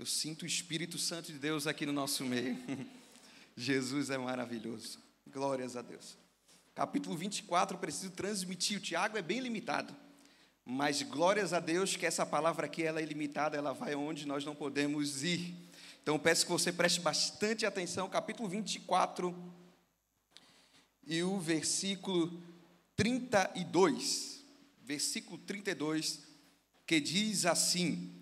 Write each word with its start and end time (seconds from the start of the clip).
Eu 0.00 0.06
sinto 0.06 0.44
o 0.44 0.46
Espírito 0.46 0.96
Santo 0.96 1.30
de 1.30 1.38
Deus 1.38 1.66
aqui 1.66 1.84
no 1.84 1.92
nosso 1.92 2.24
meio. 2.24 2.56
Jesus 3.54 4.08
é 4.08 4.16
maravilhoso. 4.16 4.98
Glórias 5.30 5.76
a 5.76 5.82
Deus. 5.82 6.16
Capítulo 6.74 7.14
24, 7.18 7.76
eu 7.76 7.78
preciso 7.78 8.10
transmitir. 8.10 8.78
O 8.78 8.80
Tiago 8.80 9.18
é 9.18 9.20
bem 9.20 9.40
limitado. 9.40 9.94
Mas 10.64 11.02
glórias 11.02 11.52
a 11.52 11.60
Deus 11.60 11.96
que 11.96 12.06
essa 12.06 12.24
palavra 12.24 12.64
aqui 12.64 12.82
ela 12.82 12.98
é 12.98 13.02
ilimitada, 13.02 13.58
ela 13.58 13.74
vai 13.74 13.94
onde 13.94 14.26
nós 14.26 14.42
não 14.42 14.54
podemos 14.54 15.22
ir. 15.22 15.54
Então 16.02 16.18
peço 16.18 16.46
que 16.46 16.52
você 16.52 16.72
preste 16.72 17.00
bastante 17.00 17.66
atenção, 17.66 18.08
capítulo 18.08 18.48
24 18.48 19.36
e 21.06 21.22
o 21.22 21.38
versículo 21.38 22.42
32. 22.96 24.42
Versículo 24.82 25.36
32, 25.36 26.20
que 26.86 26.98
diz 27.02 27.44
assim: 27.44 28.19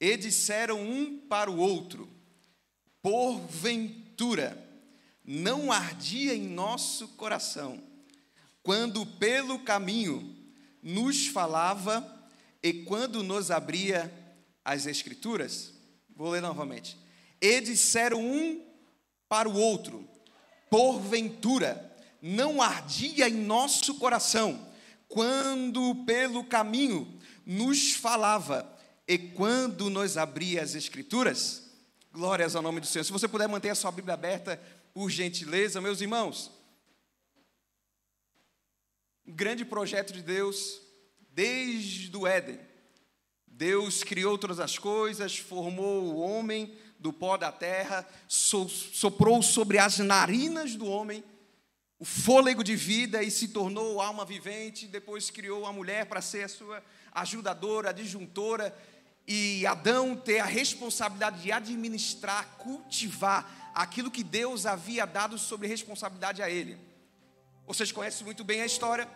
E 0.00 0.16
disseram 0.16 0.80
um 0.82 1.18
para 1.18 1.50
o 1.50 1.58
outro: 1.58 2.08
Porventura 3.02 4.62
não 5.24 5.72
ardia 5.72 6.34
em 6.34 6.48
nosso 6.48 7.08
coração, 7.08 7.82
quando 8.62 9.06
pelo 9.06 9.58
caminho 9.60 10.36
nos 10.82 11.26
falava 11.26 12.06
e 12.62 12.72
quando 12.72 13.22
nos 13.22 13.50
abria 13.50 14.12
as 14.64 14.86
Escrituras? 14.86 15.72
Vou 16.16 16.30
ler 16.30 16.42
novamente. 16.42 16.96
E 17.40 17.60
disseram 17.60 18.20
um 18.24 18.64
para 19.28 19.48
o 19.48 19.56
outro: 19.56 20.08
Porventura 20.70 21.94
não 22.20 22.62
ardia 22.62 23.28
em 23.28 23.34
nosso 23.34 23.96
coração, 23.96 24.66
quando 25.08 25.94
pelo 26.06 26.44
caminho 26.44 27.20
nos 27.44 27.92
falava 27.92 28.73
e 29.06 29.18
quando 29.18 29.90
nos 29.90 30.16
abria 30.16 30.62
as 30.62 30.74
Escrituras? 30.74 31.62
Glórias 32.12 32.56
ao 32.56 32.62
nome 32.62 32.80
do 32.80 32.86
Senhor. 32.86 33.04
Se 33.04 33.12
você 33.12 33.28
puder 33.28 33.48
manter 33.48 33.70
a 33.70 33.74
sua 33.74 33.90
Bíblia 33.90 34.14
aberta, 34.14 34.60
por 34.94 35.10
gentileza, 35.10 35.80
meus 35.80 36.00
irmãos. 36.00 36.50
Um 39.26 39.32
grande 39.32 39.64
projeto 39.64 40.12
de 40.12 40.22
Deus, 40.22 40.80
desde 41.30 42.16
o 42.16 42.26
Éden. 42.26 42.60
Deus 43.46 44.02
criou 44.02 44.38
todas 44.38 44.60
as 44.60 44.78
coisas, 44.78 45.36
formou 45.36 46.04
o 46.04 46.18
homem 46.18 46.76
do 46.98 47.12
pó 47.12 47.36
da 47.36 47.52
terra, 47.52 48.06
soprou 48.28 49.42
sobre 49.42 49.78
as 49.78 49.98
narinas 49.98 50.76
do 50.76 50.86
homem 50.86 51.22
o 51.98 52.04
fôlego 52.04 52.62
de 52.62 52.76
vida 52.76 53.22
e 53.22 53.30
se 53.30 53.48
tornou 53.48 54.00
alma 54.00 54.24
vivente. 54.24 54.86
Depois 54.86 55.30
criou 55.30 55.64
a 55.64 55.72
mulher 55.72 56.06
para 56.06 56.20
ser 56.20 56.44
a 56.44 56.48
sua 56.48 56.82
ajudadora, 57.12 57.90
adjuntora, 57.90 58.76
e 59.26 59.66
Adão 59.66 60.14
ter 60.14 60.40
a 60.40 60.44
responsabilidade 60.44 61.42
de 61.42 61.50
administrar, 61.50 62.56
cultivar 62.58 63.72
aquilo 63.74 64.10
que 64.10 64.22
Deus 64.22 64.66
havia 64.66 65.06
dado 65.06 65.38
sobre 65.38 65.66
responsabilidade 65.66 66.42
a 66.42 66.50
ele. 66.50 66.78
Vocês 67.66 67.90
conhecem 67.90 68.24
muito 68.24 68.44
bem 68.44 68.60
a 68.60 68.66
história. 68.66 69.08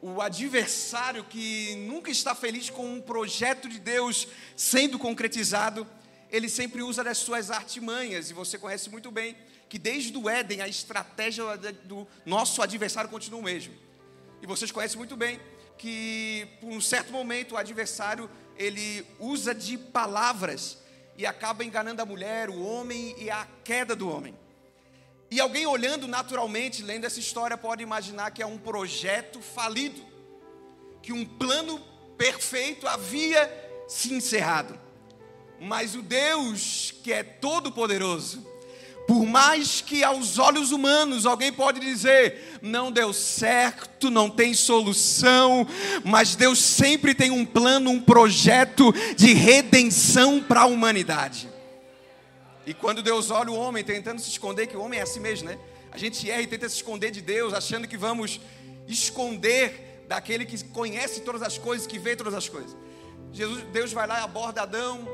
O 0.00 0.22
adversário 0.22 1.22
que 1.24 1.76
nunca 1.86 2.10
está 2.10 2.34
feliz 2.34 2.70
com 2.70 2.94
um 2.94 3.02
projeto 3.02 3.68
de 3.68 3.78
Deus 3.78 4.26
sendo 4.56 4.98
concretizado, 4.98 5.86
ele 6.30 6.48
sempre 6.48 6.82
usa 6.82 7.04
das 7.04 7.18
suas 7.18 7.50
artimanhas, 7.50 8.30
e 8.30 8.32
você 8.32 8.58
conhece 8.58 8.88
muito 8.88 9.10
bem 9.10 9.36
que 9.68 9.78
desde 9.78 10.16
o 10.16 10.28
Éden 10.28 10.62
a 10.62 10.68
estratégia 10.68 11.44
do 11.84 12.08
nosso 12.24 12.62
adversário 12.62 13.10
continua 13.10 13.40
o 13.40 13.42
mesmo. 13.42 13.74
E 14.40 14.46
vocês 14.46 14.72
conhecem 14.72 14.96
muito 14.96 15.16
bem 15.16 15.38
que 15.76 16.48
por 16.60 16.70
um 16.70 16.80
certo 16.80 17.12
momento 17.12 17.52
o 17.52 17.56
adversário 17.58 18.28
ele 18.60 19.06
usa 19.18 19.54
de 19.54 19.78
palavras 19.78 20.76
e 21.16 21.24
acaba 21.24 21.64
enganando 21.64 22.02
a 22.02 22.04
mulher, 22.04 22.50
o 22.50 22.62
homem 22.62 23.14
e 23.18 23.30
a 23.30 23.48
queda 23.64 23.96
do 23.96 24.06
homem. 24.06 24.38
E 25.30 25.40
alguém 25.40 25.64
olhando 25.66 26.06
naturalmente, 26.06 26.82
lendo 26.82 27.06
essa 27.06 27.18
história, 27.18 27.56
pode 27.56 27.82
imaginar 27.82 28.30
que 28.32 28.42
é 28.42 28.46
um 28.46 28.58
projeto 28.58 29.40
falido, 29.40 30.02
que 31.00 31.10
um 31.10 31.24
plano 31.24 31.80
perfeito 32.18 32.86
havia 32.86 33.50
se 33.88 34.12
encerrado. 34.12 34.78
Mas 35.58 35.94
o 35.94 36.02
Deus 36.02 36.92
que 37.02 37.14
é 37.14 37.22
todo-poderoso, 37.22 38.46
por 39.10 39.26
mais 39.26 39.80
que 39.80 40.04
aos 40.04 40.38
olhos 40.38 40.70
humanos 40.70 41.26
alguém 41.26 41.52
pode 41.52 41.80
dizer, 41.80 42.60
não 42.62 42.92
deu 42.92 43.12
certo, 43.12 44.08
não 44.08 44.30
tem 44.30 44.54
solução, 44.54 45.66
mas 46.04 46.36
Deus 46.36 46.60
sempre 46.60 47.12
tem 47.12 47.28
um 47.28 47.44
plano, 47.44 47.90
um 47.90 48.00
projeto 48.00 48.92
de 49.16 49.32
redenção 49.34 50.40
para 50.40 50.60
a 50.60 50.66
humanidade. 50.66 51.50
E 52.64 52.72
quando 52.72 53.02
Deus 53.02 53.32
olha 53.32 53.50
o 53.50 53.56
homem 53.56 53.82
tentando 53.82 54.20
se 54.20 54.30
esconder, 54.30 54.68
que 54.68 54.76
o 54.76 54.80
homem 54.80 55.00
é 55.00 55.02
assim 55.02 55.18
mesmo, 55.18 55.48
né? 55.48 55.58
A 55.90 55.98
gente 55.98 56.30
erra 56.30 56.42
e 56.42 56.46
tenta 56.46 56.68
se 56.68 56.76
esconder 56.76 57.10
de 57.10 57.20
Deus, 57.20 57.52
achando 57.52 57.88
que 57.88 57.96
vamos 57.96 58.40
esconder 58.86 60.04
daquele 60.06 60.46
que 60.46 60.62
conhece 60.66 61.22
todas 61.22 61.42
as 61.42 61.58
coisas, 61.58 61.84
que 61.84 61.98
vê 61.98 62.14
todas 62.14 62.32
as 62.32 62.48
coisas. 62.48 62.76
Jesus, 63.32 63.64
Deus 63.72 63.92
vai 63.92 64.06
lá 64.06 64.20
e 64.20 64.22
aborda 64.22 64.62
Adão, 64.62 65.04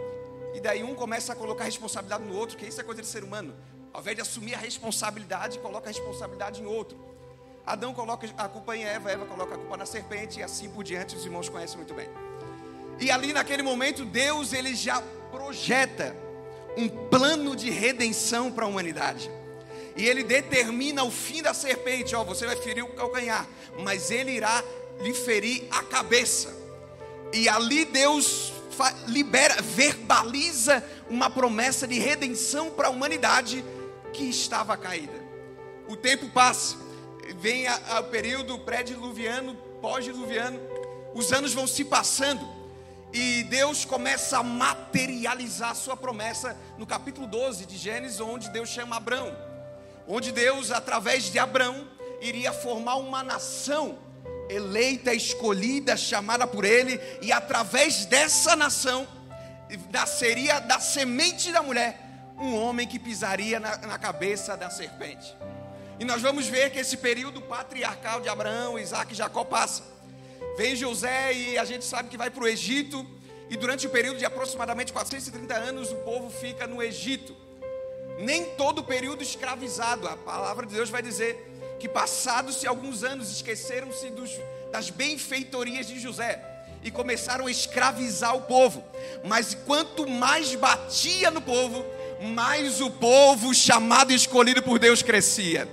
e 0.55 0.61
daí 0.61 0.85
um 0.85 0.95
começa 0.95 1.33
a 1.33 1.35
colocar 1.35 1.65
responsabilidade 1.65 2.25
no 2.25 2.37
outro, 2.37 2.59
que 2.59 2.67
isso 2.67 2.79
é 2.79 2.85
coisa 2.85 3.01
de 3.01 3.09
ser 3.09 3.25
humano. 3.25 3.55
Ao 3.93 4.01
invés 4.01 4.17
de 4.17 4.23
assumir 4.23 4.55
a 4.55 4.59
responsabilidade, 4.59 5.59
coloca 5.59 5.89
a 5.89 5.93
responsabilidade 5.93 6.63
em 6.63 6.67
outro. 6.67 6.99
Adão 7.67 7.93
coloca 7.93 8.29
a 8.39 8.49
culpa 8.49 8.77
em 8.77 8.85
Eva, 8.85 9.11
Eva 9.11 9.27
coloca 9.27 9.55
a 9.55 9.59
culpa 9.59 9.77
na 9.77 9.87
serpente 9.87 10.39
e 10.39 10.43
assim 10.43 10.71
por 10.71 10.85
diante, 10.85 11.17
os 11.17 11.25
irmãos 11.25 11.49
conhecem 11.49 11.77
muito 11.77 11.95
bem. 11.95 12.09
E 13.01 13.11
ali 13.11 13.33
naquele 13.33 13.63
momento, 13.63 14.05
Deus 14.05 14.53
ele 14.53 14.75
já 14.75 15.03
projeta 15.31 16.17
um 16.77 16.89
plano 16.89 17.57
de 17.57 17.71
redenção 17.71 18.53
para 18.53 18.65
a 18.65 18.69
humanidade. 18.69 19.31
E 19.97 20.07
ele 20.07 20.23
determina 20.23 21.03
o 21.03 21.11
fim 21.11 21.43
da 21.43 21.55
serpente, 21.55 22.15
ó, 22.15 22.23
você 22.23 22.47
vai 22.47 22.57
ferir 22.57 22.85
o 22.85 22.89
calcanhar, 22.89 23.47
mas 23.79 24.11
ele 24.11 24.31
irá 24.31 24.63
lhe 25.01 25.15
ferir 25.15 25.67
a 25.71 25.83
cabeça. 25.83 26.55
E 27.33 27.49
ali 27.49 27.85
Deus 27.85 28.53
libera, 29.07 29.61
verbaliza 29.63 30.85
uma 31.09 31.31
promessa 31.31 31.87
de 31.87 31.99
redenção 31.99 32.71
para 32.71 32.89
a 32.89 32.91
humanidade 32.91 33.65
que 34.17 34.25
estava 34.25 34.77
caída. 34.77 35.13
O 35.87 35.95
tempo 35.95 36.29
passa, 36.31 36.77
vem 37.39 37.67
o 37.69 38.03
período 38.05 38.59
pré-diluviano, 38.61 39.55
pós-diluviano, 39.83 40.59
os 41.15 41.33
anos 41.33 41.53
vão 41.53 41.67
se 41.67 41.85
passando 41.85 42.57
e 43.13 43.45
Deus 43.45 43.85
começa 43.85 44.39
a 44.39 44.43
materializar 44.43 45.75
sua 45.75 45.97
promessa 45.97 46.57
no 46.79 46.87
capítulo 46.87 47.27
12 47.27 47.67
de 47.67 47.77
Gênesis, 47.77 48.21
onde 48.21 48.49
Deus 48.51 48.71
chama 48.71 48.97
Abraão, 48.97 49.37
onde 50.09 50.33
Deus, 50.33 50.71
através 50.71 51.25
de 51.25 51.39
Abraão, 51.39 51.87
iria 52.21 52.53
formar 52.53 52.97
uma 52.97 53.23
nação 53.23 53.99
eleita, 54.49 55.13
escolhida, 55.13 55.97
chamada 55.97 56.47
por 56.47 56.65
Ele, 56.65 57.01
e 57.21 57.33
através 57.33 58.07
dessa 58.07 58.57
nação 58.57 59.07
nasceria 59.93 60.59
da 60.61 60.81
semente 60.81 61.53
da 61.53 61.63
mulher 61.63 62.06
um 62.39 62.55
homem 62.55 62.87
que 62.87 62.99
pisaria 62.99 63.59
na, 63.59 63.77
na 63.79 63.99
cabeça 63.99 64.57
da 64.57 64.71
serpente. 64.71 65.37
E 65.99 66.05
nós 66.05 66.21
vamos 66.21 66.47
ver 66.47 66.71
que 66.71 66.79
esse 66.79 66.97
período 66.97 67.41
patriarcal 67.41 68.21
de 68.21 68.29
Abraão, 68.29 68.79
Isaac 68.79 69.13
e 69.13 69.17
Jacó 69.17 69.45
passa. 69.45 69.83
Vem 70.57 70.77
José 70.77 71.33
e 71.33 71.59
a 71.59 71.65
gente 71.65 71.85
sabe 71.85 72.09
que 72.09 72.17
vai 72.17 72.31
para 72.31 72.45
o 72.45 72.49
Egito. 72.49 73.07
E 73.49 73.57
durante 73.57 73.87
o 73.87 73.91
período 73.91 74.19
de 74.19 74.25
aproximadamente 74.25 74.93
430 74.93 75.55
anos, 75.55 75.91
o 75.93 75.97
povo 75.97 76.29
fica 76.29 76.67
no 76.67 76.83
Egito. 76.83 77.35
Nem 78.19 78.45
todo 78.57 78.81
o 78.81 78.85
período 78.85 79.23
escravizado. 79.23 80.07
A 80.07 80.17
palavra 80.17 80.67
de 80.67 80.75
Deus 80.75 80.91
vai 80.91 81.01
dizer 81.01 81.77
que, 81.79 81.89
passados-se 81.89 82.67
alguns 82.67 83.03
anos, 83.03 83.31
esqueceram-se 83.31 84.13
das 84.71 84.91
benfeitorias 84.91 85.87
de 85.87 85.99
José 85.99 86.43
e 86.83 86.91
começaram 86.91 87.47
a 87.47 87.51
escravizar 87.51 88.37
o 88.37 88.43
povo. 88.43 88.85
Mas 89.25 89.55
quanto 89.55 90.07
mais 90.07 90.55
batia 90.55 91.31
no 91.31 91.41
povo, 91.41 91.85
mais 92.21 92.81
o 92.81 92.91
povo 92.91 93.55
chamado 93.55 94.13
e 94.13 94.15
escolhido 94.15 94.63
por 94.63 94.79
Deus 94.79 95.03
crescia. 95.03 95.69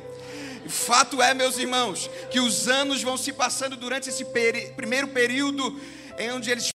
Fato 0.67 1.21
é, 1.21 1.33
meus 1.33 1.57
irmãos, 1.57 2.09
que 2.31 2.39
os 2.39 2.67
anos 2.67 3.01
vão 3.01 3.17
se 3.17 3.33
passando 3.33 3.75
durante 3.75 4.09
esse 4.09 4.25
peri 4.25 4.71
primeiro 4.73 5.09
período 5.09 5.79
em 6.17 6.31
onde 6.31 6.51
eles 6.51 6.69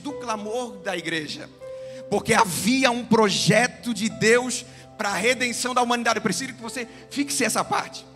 do 0.00 0.12
clamor 0.12 0.76
da 0.78 0.96
igreja, 0.96 1.50
porque 2.08 2.32
havia 2.32 2.90
um 2.90 3.04
projeto 3.04 3.92
de 3.92 4.08
Deus 4.08 4.64
para 4.96 5.10
a 5.10 5.16
redenção 5.16 5.74
da 5.74 5.82
humanidade. 5.82 6.18
Eu 6.18 6.22
preciso 6.22 6.54
que 6.54 6.62
você 6.62 6.86
fixe 7.10 7.44
essa 7.44 7.64
parte. 7.64 8.06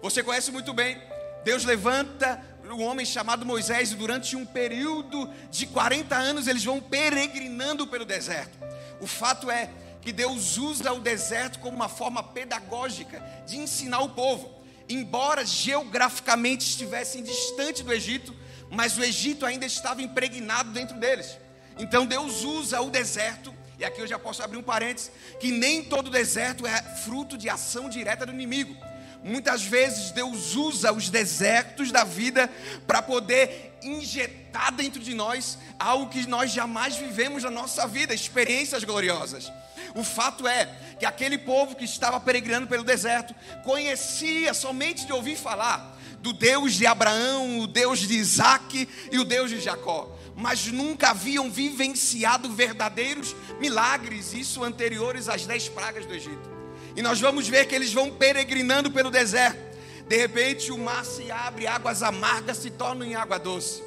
Você 0.00 0.22
conhece 0.22 0.50
muito 0.50 0.72
bem. 0.72 1.00
Deus 1.44 1.64
levanta 1.64 2.40
um 2.70 2.82
homem 2.82 3.04
chamado 3.04 3.44
Moisés, 3.44 3.92
e 3.92 3.96
durante 3.96 4.36
um 4.36 4.46
período 4.46 5.28
de 5.50 5.66
40 5.66 6.16
anos 6.16 6.46
eles 6.46 6.64
vão 6.64 6.80
peregrinando 6.80 7.86
pelo 7.86 8.04
deserto. 8.04 8.58
O 9.00 9.06
fato 9.06 9.50
é 9.50 9.70
que 10.00 10.12
Deus 10.12 10.56
usa 10.56 10.92
o 10.92 11.00
deserto 11.00 11.58
como 11.58 11.76
uma 11.76 11.88
forma 11.88 12.22
pedagógica 12.22 13.22
de 13.46 13.58
ensinar 13.58 14.00
o 14.00 14.08
povo. 14.10 14.62
embora 14.88 15.44
geograficamente 15.44 16.68
estivessem 16.68 17.22
distante 17.22 17.82
do 17.82 17.92
Egito, 17.92 18.34
mas 18.70 18.96
o 18.96 19.04
Egito 19.04 19.44
ainda 19.44 19.66
estava 19.66 20.02
impregnado 20.02 20.70
dentro 20.70 20.98
deles. 20.98 21.38
Então 21.78 22.06
Deus 22.06 22.44
usa 22.44 22.80
o 22.80 22.90
deserto, 22.90 23.54
e 23.78 23.84
aqui 23.84 24.00
eu 24.00 24.06
já 24.06 24.18
posso 24.18 24.42
abrir 24.42 24.58
um 24.58 24.62
parênteses, 24.62 25.10
que 25.40 25.50
nem 25.50 25.82
todo 25.82 26.10
deserto 26.10 26.66
é 26.66 26.82
fruto 27.04 27.36
de 27.36 27.48
ação 27.48 27.88
direta 27.88 28.26
do 28.26 28.32
inimigo. 28.32 28.76
Muitas 29.22 29.62
vezes 29.62 30.10
Deus 30.10 30.56
usa 30.56 30.92
os 30.92 31.08
desertos 31.08 31.92
da 31.92 32.02
vida 32.02 32.50
para 32.86 33.00
poder 33.00 33.78
injetar 33.82 34.72
dentro 34.72 35.00
de 35.00 35.14
nós 35.14 35.58
algo 35.78 36.10
que 36.10 36.26
nós 36.26 36.50
jamais 36.50 36.96
vivemos 36.96 37.42
na 37.42 37.50
nossa 37.50 37.86
vida, 37.86 38.14
experiências 38.14 38.84
gloriosas. 38.84 39.50
O 39.94 40.02
fato 40.02 40.46
é 40.46 40.68
que 40.98 41.06
aquele 41.06 41.38
povo 41.38 41.76
que 41.76 41.84
estava 41.84 42.18
peregrinando 42.20 42.66
pelo 42.66 42.84
deserto 42.84 43.34
conhecia 43.64 44.54
somente 44.54 45.06
de 45.06 45.12
ouvir 45.12 45.36
falar 45.36 45.98
do 46.18 46.32
Deus 46.32 46.74
de 46.74 46.86
Abraão, 46.86 47.60
o 47.60 47.66
Deus 47.66 47.98
de 48.00 48.14
Isaac 48.14 48.88
e 49.10 49.18
o 49.18 49.24
Deus 49.24 49.50
de 49.50 49.60
Jacó, 49.60 50.16
mas 50.36 50.66
nunca 50.66 51.10
haviam 51.10 51.50
vivenciado 51.50 52.52
verdadeiros 52.52 53.34
milagres, 53.60 54.32
isso 54.32 54.62
anteriores 54.62 55.28
às 55.28 55.44
dez 55.46 55.68
pragas 55.68 56.06
do 56.06 56.14
Egito. 56.14 56.51
E 56.96 57.02
nós 57.02 57.20
vamos 57.20 57.48
ver 57.48 57.66
que 57.66 57.74
eles 57.74 57.92
vão 57.92 58.10
peregrinando 58.10 58.90
pelo 58.90 59.10
deserto. 59.10 59.58
De 60.06 60.16
repente 60.16 60.70
o 60.70 60.78
mar 60.78 61.04
se 61.04 61.30
abre, 61.30 61.66
águas 61.66 62.02
amargas 62.02 62.58
se 62.58 62.70
tornam 62.70 63.06
em 63.06 63.14
água 63.14 63.38
doce. 63.38 63.82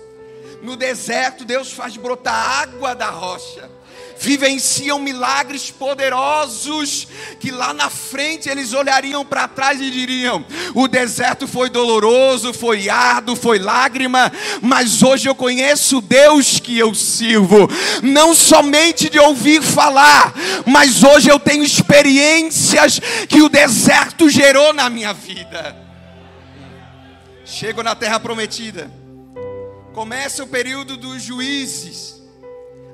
No 0.61 0.75
deserto, 0.75 1.43
Deus 1.43 1.71
faz 1.71 1.97
brotar 1.97 2.61
água 2.61 2.93
da 2.93 3.09
rocha 3.09 3.69
vivenciam 4.17 4.99
milagres 4.99 5.71
poderosos 5.71 7.07
que 7.39 7.51
lá 7.51 7.73
na 7.73 7.89
frente 7.89 8.49
eles 8.49 8.73
olhariam 8.73 9.25
para 9.25 9.47
trás 9.47 9.79
e 9.81 9.89
diriam: 9.89 10.45
o 10.73 10.87
deserto 10.87 11.47
foi 11.47 11.69
doloroso, 11.69 12.53
foi 12.53 12.89
árduo, 12.89 13.35
foi 13.35 13.59
lágrima, 13.59 14.31
mas 14.61 15.03
hoje 15.03 15.27
eu 15.27 15.35
conheço 15.35 16.01
Deus 16.01 16.59
que 16.59 16.77
eu 16.77 16.93
sirvo, 16.93 17.69
não 18.01 18.33
somente 18.33 19.09
de 19.09 19.19
ouvir 19.19 19.61
falar, 19.61 20.33
mas 20.65 21.03
hoje 21.03 21.29
eu 21.29 21.39
tenho 21.39 21.63
experiências 21.63 22.99
que 23.27 23.41
o 23.41 23.49
deserto 23.49 24.29
gerou 24.29 24.73
na 24.73 24.89
minha 24.89 25.13
vida. 25.13 25.75
Chego 27.45 27.83
na 27.83 27.95
terra 27.95 28.19
prometida. 28.19 28.91
Começa 29.93 30.43
o 30.43 30.47
período 30.47 30.97
dos 30.97 31.21
juízes, 31.21 32.14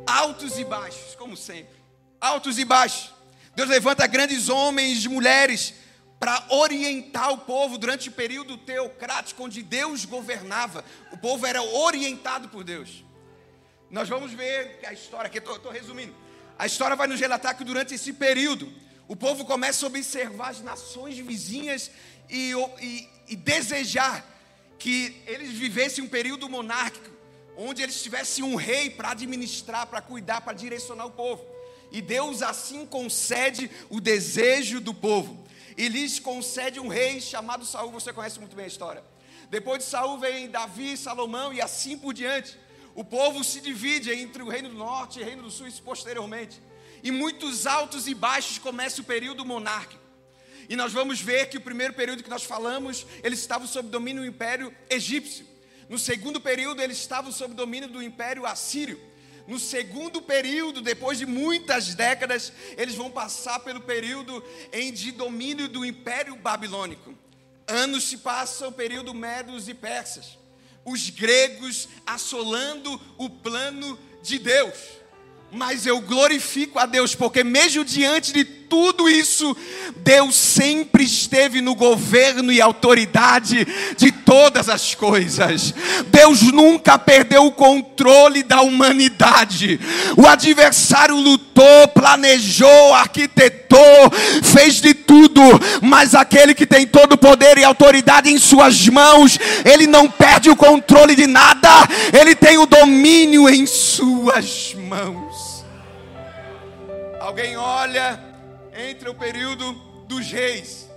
altos 0.06 0.58
e 0.58 0.64
baixos 0.64 1.16
como 1.16 1.36
sempre. 1.38 1.82
Altos 2.20 2.58
e 2.58 2.66
baixos. 2.66 3.12
Deus 3.56 3.70
levanta 3.70 4.08
grandes 4.08 4.50
homens 4.50 5.04
e 5.04 5.10
mulheres 5.10 5.74
para 6.20 6.46
orientar 6.50 7.32
o 7.32 7.40
povo 7.40 7.78
durante 7.78 8.10
o 8.10 8.12
período 8.12 8.58
teocrático, 8.58 9.44
onde 9.44 9.64
Deus 9.64 10.06
governava. 10.06 10.86
O 11.12 11.18
povo 11.18 11.46
era 11.46 11.62
orientado 11.62 12.48
por 12.50 12.64
Deus. 12.64 13.04
Nós 13.90 14.08
vamos 14.08 14.32
ver 14.32 14.80
a 14.86 14.94
história, 14.94 15.28
aqui 15.28 15.40
estou 15.40 15.72
resumindo. 15.72 16.16
A 16.58 16.66
história 16.66 16.96
vai 16.96 17.08
nos 17.08 17.20
relatar 17.20 17.58
que 17.58 17.64
durante 17.64 17.96
esse 17.96 18.14
período, 18.14 18.72
o 19.08 19.16
povo 19.16 19.44
começa 19.46 19.86
a 19.86 19.88
observar 19.88 20.50
as 20.52 20.62
nações 20.62 21.18
vizinhas 21.18 21.92
e, 22.30 22.54
e, 22.80 23.10
e 23.30 23.36
desejar 23.36 24.26
que 24.78 25.22
eles 25.28 25.52
vivessem 25.52 26.04
um 26.04 26.08
período 26.08 26.48
monárquico 26.48 27.21
onde 27.56 27.82
eles 27.82 28.02
tivessem 28.02 28.44
um 28.44 28.56
rei 28.56 28.90
para 28.90 29.12
administrar, 29.12 29.88
para 29.88 30.02
cuidar, 30.02 30.42
para 30.42 30.54
direcionar 30.54 31.06
o 31.06 31.12
povo. 31.12 31.46
E 31.92 32.02
Deus 32.02 32.42
assim 32.42 32.86
concede 32.86 33.70
o 33.90 34.00
desejo 34.00 34.80
do 34.80 34.94
povo. 34.94 35.46
E 35.78 35.88
lhes 35.88 36.20
concede 36.20 36.80
um 36.80 36.88
rei 36.88 37.20
chamado 37.20 37.66
Saul, 37.66 37.92
você 37.92 38.14
conhece 38.14 38.40
muito 38.40 38.56
bem 38.56 38.66
a 38.66 38.68
história. 38.68 39.04
Depois 39.50 39.84
de 39.84 39.90
Saul 39.90 40.18
vem 40.18 40.50
Davi, 40.50 40.96
Salomão 40.96 41.52
e 41.52 41.62
assim 41.62 41.98
por 41.98 42.14
diante. 42.14 42.58
O 42.96 43.04
povo 43.04 43.44
se 43.44 43.60
divide 43.60 44.12
entre 44.12 44.44
o 44.44 44.50
reino 44.50 44.70
do 44.70 44.76
norte 44.76 45.20
e 45.20 45.22
o 45.22 45.26
reino 45.26 45.44
do 45.44 45.52
sul 45.52 45.68
posteriormente. 45.84 46.62
E 47.04 47.12
muitos 47.12 47.66
altos 47.66 48.08
e 48.08 48.14
baixos 48.14 48.58
começa 48.60 49.02
o 49.02 49.04
período 49.04 49.44
monárquico. 49.44 50.02
E 50.70 50.76
nós 50.76 50.94
vamos 50.94 51.20
ver 51.20 51.50
que 51.50 51.58
o 51.58 51.62
primeiro 51.62 51.94
período 51.94 52.24
que 52.24 52.30
nós 52.30 52.44
falamos, 52.44 53.06
eles 53.24 53.40
estavam 53.40 53.68
sob 53.68 53.90
domínio 53.90 54.22
do 54.22 54.28
império 54.28 54.74
egípcio. 54.90 55.46
No 55.92 56.00
segundo 56.00 56.40
período, 56.40 56.82
eles 56.82 56.98
estavam 57.00 57.34
sob 57.34 57.54
domínio 57.54 57.90
do 57.90 58.02
Império 58.02 58.46
Assírio. 58.46 58.98
No 59.46 59.60
segundo 59.60 60.22
período, 60.22 60.80
depois 60.80 61.18
de 61.18 61.26
muitas 61.26 61.94
décadas, 61.94 62.54
eles 62.78 62.96
vão 62.96 63.12
passar 63.12 63.60
pelo 63.60 63.82
período 63.82 64.42
em 64.72 64.94
de 64.94 65.12
domínio 65.12 65.68
do 65.68 65.84
Império 65.84 66.34
Babilônico. 66.38 67.14
Anos 67.68 68.06
se 68.06 68.20
passam, 68.20 68.72
período 68.72 69.14
Medos 69.14 69.68
e 69.68 69.74
Persas. 69.74 70.38
Os 70.86 71.10
gregos 71.10 71.90
assolando 72.06 72.98
o 73.18 73.30
plano 73.30 74.00
de 74.24 74.40
Deus. 74.40 74.78
Mas 75.52 75.86
eu 75.86 76.00
glorifico 76.00 76.80
a 76.80 76.86
Deus, 76.86 77.14
porque 77.14 77.44
mesmo 77.44 77.84
diante 77.84 78.32
de 78.32 78.46
tudo 78.72 79.10
isso, 79.10 79.54
Deus 79.98 80.34
sempre 80.34 81.04
esteve 81.04 81.60
no 81.60 81.76
governo 81.76 82.54
e 82.54 82.62
autoridade 82.62 83.68
de 83.98 84.14
todas 84.14 84.70
as 84.70 84.96
coisas. 84.96 85.74
Deus 86.08 86.42
nunca 86.42 86.98
perdeu 86.98 87.46
o 87.46 87.52
controle 87.52 88.44
da 88.44 88.62
humanidade. 88.62 89.78
O 90.16 90.26
adversário 90.26 91.18
lutou, 91.18 91.86
planejou, 91.94 92.94
arquitetou, 92.94 94.10
fez 94.42 94.76
de 94.76 94.94
tudo, 94.94 95.42
mas 95.82 96.16
aquele 96.16 96.54
que 96.54 96.66
tem 96.66 96.88
todo 96.88 97.14
o 97.14 97.18
poder 97.18 97.58
e 97.58 97.66
autoridade 97.66 98.32
em 98.32 98.38
suas 98.38 98.88
mãos, 98.88 99.38
ele 99.66 99.86
não 99.86 100.10
perde 100.10 100.50
o 100.50 100.56
controle 100.56 101.14
de 101.14 101.28
nada, 101.28 101.70
ele 102.18 102.34
tem 102.36 102.58
o 102.58 102.66
domínio 102.66 103.50
em 103.50 103.66
suas 103.66 104.74
mãos. 104.76 105.66
Alguém 107.20 107.58
olha 107.58 108.31
entre 108.90 109.10
o 109.10 109.16
período 109.16 109.74
dos 110.08 110.28
reis, 110.28 110.90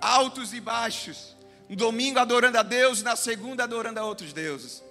altos 0.00 0.52
e 0.52 0.60
baixos. 0.60 1.36
No 1.68 1.76
domingo 1.76 2.18
adorando 2.18 2.58
a 2.58 2.62
Deus, 2.62 3.02
na 3.02 3.16
segunda 3.16 3.64
adorando 3.64 4.00
a 4.00 4.04
outros 4.04 4.32
deuses. 4.32 4.82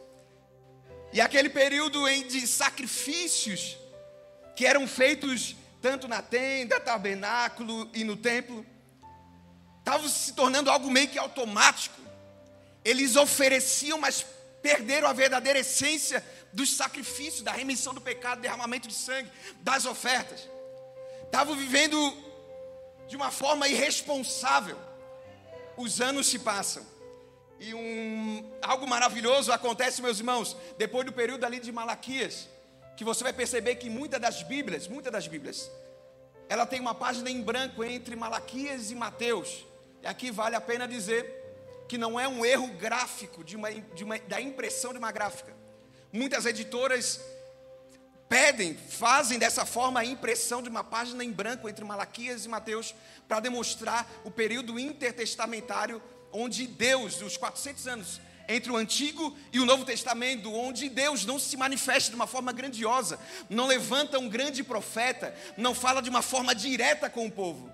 E 1.11 1.19
aquele 1.19 1.49
período 1.49 2.07
em 2.07 2.27
de 2.27 2.45
sacrifícios 2.47 3.77
que 4.55 4.65
eram 4.65 4.87
feitos 4.87 5.55
tanto 5.81 6.07
na 6.07 6.21
tenda, 6.21 6.79
tabernáculo 6.79 7.89
e 7.93 8.03
no 8.03 8.15
templo, 8.15 8.65
estava 9.79 10.07
se 10.07 10.33
tornando 10.33 10.69
algo 10.69 10.91
meio 10.91 11.07
que 11.07 11.17
automático. 11.17 11.99
Eles 12.83 13.15
ofereciam, 13.15 13.97
mas 13.97 14.25
perderam 14.61 15.07
a 15.07 15.13
verdadeira 15.13 15.59
essência 15.59 16.23
dos 16.51 16.75
sacrifícios, 16.75 17.41
da 17.41 17.51
remissão 17.51 17.93
do 17.93 18.01
pecado, 18.01 18.41
derramamento 18.41 18.87
de 18.87 18.93
sangue, 18.93 19.31
das 19.61 19.85
ofertas. 19.85 20.47
Estavam 21.25 21.55
vivendo 21.55 21.95
de 23.09 23.15
uma 23.15 23.31
forma 23.31 23.67
irresponsável. 23.67 24.77
Os 25.75 25.99
anos 25.99 26.27
se 26.27 26.39
passam. 26.39 26.85
E 27.59 27.73
um, 27.73 28.49
algo 28.61 28.87
maravilhoso 28.87 29.51
acontece, 29.51 30.01
meus 30.01 30.19
irmãos, 30.19 30.55
depois 30.77 31.05
do 31.05 31.11
período 31.11 31.43
ali 31.43 31.59
de 31.59 31.71
Malaquias, 31.71 32.47
que 32.95 33.03
você 33.03 33.23
vai 33.23 33.33
perceber 33.33 33.75
que 33.75 33.89
muitas 33.89 34.21
das 34.21 34.43
Bíblias, 34.43 34.87
muitas 34.87 35.11
das 35.11 35.27
Bíblias, 35.27 35.69
ela 36.47 36.65
tem 36.65 36.79
uma 36.79 36.93
página 36.93 37.29
em 37.29 37.41
branco 37.41 37.83
entre 37.83 38.15
Malaquias 38.15 38.91
e 38.91 38.95
Mateus. 38.95 39.65
E 40.03 40.07
aqui 40.07 40.31
vale 40.31 40.55
a 40.55 40.61
pena 40.61 40.87
dizer 40.87 41.35
que 41.87 41.97
não 41.97 42.19
é 42.19 42.27
um 42.27 42.45
erro 42.45 42.67
gráfico 42.67 43.43
de 43.43 43.55
uma, 43.55 43.71
de 43.71 44.03
uma, 44.03 44.19
da 44.19 44.39
impressão 44.39 44.91
de 44.91 44.99
uma 44.99 45.11
gráfica. 45.11 45.53
Muitas 46.13 46.45
editoras 46.45 47.19
pedem, 48.29 48.75
fazem 48.75 49.39
dessa 49.39 49.65
forma 49.65 49.99
a 49.99 50.05
impressão 50.05 50.61
de 50.61 50.69
uma 50.69 50.83
página 50.83 51.23
em 51.23 51.31
branco 51.31 51.67
entre 51.67 51.83
Malaquias 51.83 52.45
e 52.45 52.47
Mateus 52.47 52.93
para 53.27 53.39
demonstrar 53.39 54.07
o 54.23 54.29
período 54.29 54.79
intertestamentário 54.79 56.01
onde 56.31 56.67
Deus, 56.67 57.19
os 57.21 57.35
400 57.35 57.87
anos 57.87 58.21
entre 58.47 58.71
o 58.71 58.77
Antigo 58.77 59.37
e 59.53 59.59
o 59.59 59.65
Novo 59.65 59.85
Testamento, 59.85 60.51
onde 60.51 60.89
Deus 60.89 61.23
não 61.23 61.37
se 61.37 61.55
manifesta 61.55 62.09
de 62.09 62.15
uma 62.15 62.25
forma 62.25 62.51
grandiosa, 62.51 63.19
não 63.47 63.67
levanta 63.67 64.17
um 64.17 64.27
grande 64.27 64.63
profeta, 64.63 65.35
não 65.55 65.75
fala 65.75 66.01
de 66.01 66.09
uma 66.09 66.23
forma 66.23 66.55
direta 66.55 67.09
com 67.11 67.27
o 67.27 67.31
povo. 67.31 67.71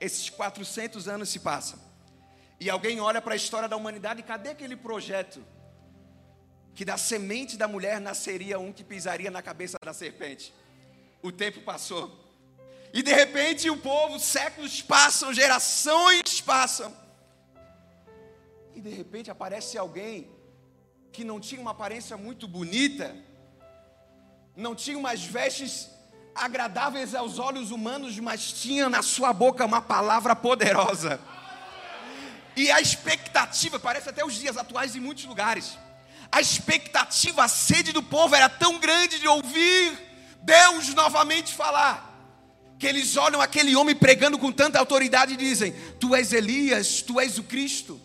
Esses 0.00 0.30
400 0.30 1.06
anos 1.06 1.28
se 1.28 1.38
passam. 1.38 1.78
E 2.58 2.70
alguém 2.70 2.98
olha 2.98 3.20
para 3.20 3.34
a 3.34 3.36
história 3.36 3.68
da 3.68 3.76
humanidade, 3.76 4.22
cadê 4.22 4.50
aquele 4.50 4.74
projeto 4.74 5.44
que 6.76 6.84
da 6.84 6.98
semente 6.98 7.56
da 7.56 7.66
mulher 7.66 7.98
nasceria 7.98 8.58
um 8.58 8.70
que 8.70 8.84
pisaria 8.84 9.30
na 9.30 9.40
cabeça 9.40 9.78
da 9.82 9.94
serpente. 9.94 10.52
O 11.22 11.32
tempo 11.32 11.62
passou. 11.62 12.04
E 12.92 13.02
de 13.02 13.12
repente 13.12 13.70
o 13.70 13.78
povo, 13.78 14.20
séculos 14.20 14.82
passam, 14.82 15.32
gerações 15.32 16.42
passam. 16.42 16.94
E 18.74 18.80
de 18.82 18.90
repente 18.90 19.30
aparece 19.30 19.78
alguém 19.78 20.30
que 21.10 21.24
não 21.24 21.40
tinha 21.40 21.62
uma 21.62 21.70
aparência 21.70 22.14
muito 22.18 22.46
bonita, 22.46 23.16
não 24.54 24.74
tinha 24.74 24.98
umas 24.98 25.24
vestes 25.24 25.88
agradáveis 26.34 27.14
aos 27.14 27.38
olhos 27.38 27.70
humanos, 27.70 28.18
mas 28.18 28.52
tinha 28.52 28.90
na 28.90 29.00
sua 29.00 29.32
boca 29.32 29.64
uma 29.64 29.80
palavra 29.80 30.36
poderosa. 30.36 31.18
E 32.54 32.70
a 32.70 32.82
expectativa, 32.82 33.80
parece 33.80 34.10
até 34.10 34.22
os 34.22 34.34
dias 34.34 34.58
atuais 34.58 34.94
em 34.94 35.00
muitos 35.00 35.24
lugares, 35.24 35.78
a 36.30 36.40
expectativa, 36.40 37.44
a 37.44 37.48
sede 37.48 37.92
do 37.92 38.02
povo 38.02 38.34
era 38.34 38.48
tão 38.48 38.78
grande 38.78 39.18
de 39.18 39.28
ouvir 39.28 39.98
Deus 40.42 40.94
novamente 40.94 41.52
falar, 41.52 42.14
que 42.78 42.86
eles 42.86 43.16
olham 43.16 43.40
aquele 43.40 43.74
homem 43.74 43.96
pregando 43.96 44.38
com 44.38 44.52
tanta 44.52 44.78
autoridade 44.78 45.34
e 45.34 45.36
dizem: 45.36 45.74
Tu 45.98 46.14
és 46.14 46.32
Elias, 46.32 47.02
tu 47.02 47.18
és 47.18 47.38
o 47.38 47.42
Cristo. 47.42 48.00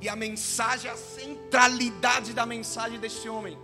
E 0.00 0.08
a 0.08 0.14
mensagem, 0.14 0.90
a 0.90 0.96
centralidade 0.96 2.32
da 2.32 2.46
mensagem 2.46 3.00
deste 3.00 3.28
homem 3.28 3.58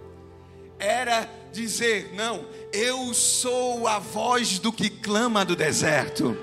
era 0.78 1.28
dizer: 1.52 2.12
Não, 2.14 2.46
eu 2.72 3.12
sou 3.12 3.86
a 3.86 3.98
voz 3.98 4.58
do 4.58 4.72
que 4.72 4.88
clama 4.88 5.44
do 5.44 5.54
deserto. 5.54 6.36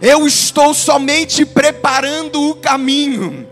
Eu 0.00 0.26
estou 0.26 0.74
somente 0.74 1.44
preparando 1.44 2.50
o 2.50 2.56
caminho, 2.56 3.48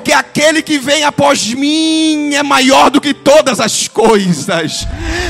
porque 0.00 0.14
aquele 0.14 0.62
que 0.62 0.78
vem 0.78 1.04
após 1.04 1.52
mim 1.52 2.32
é 2.32 2.42
maior 2.42 2.88
do 2.88 3.02
que 3.02 3.12
todas 3.12 3.60
as 3.60 3.86
coisas. 3.86 4.86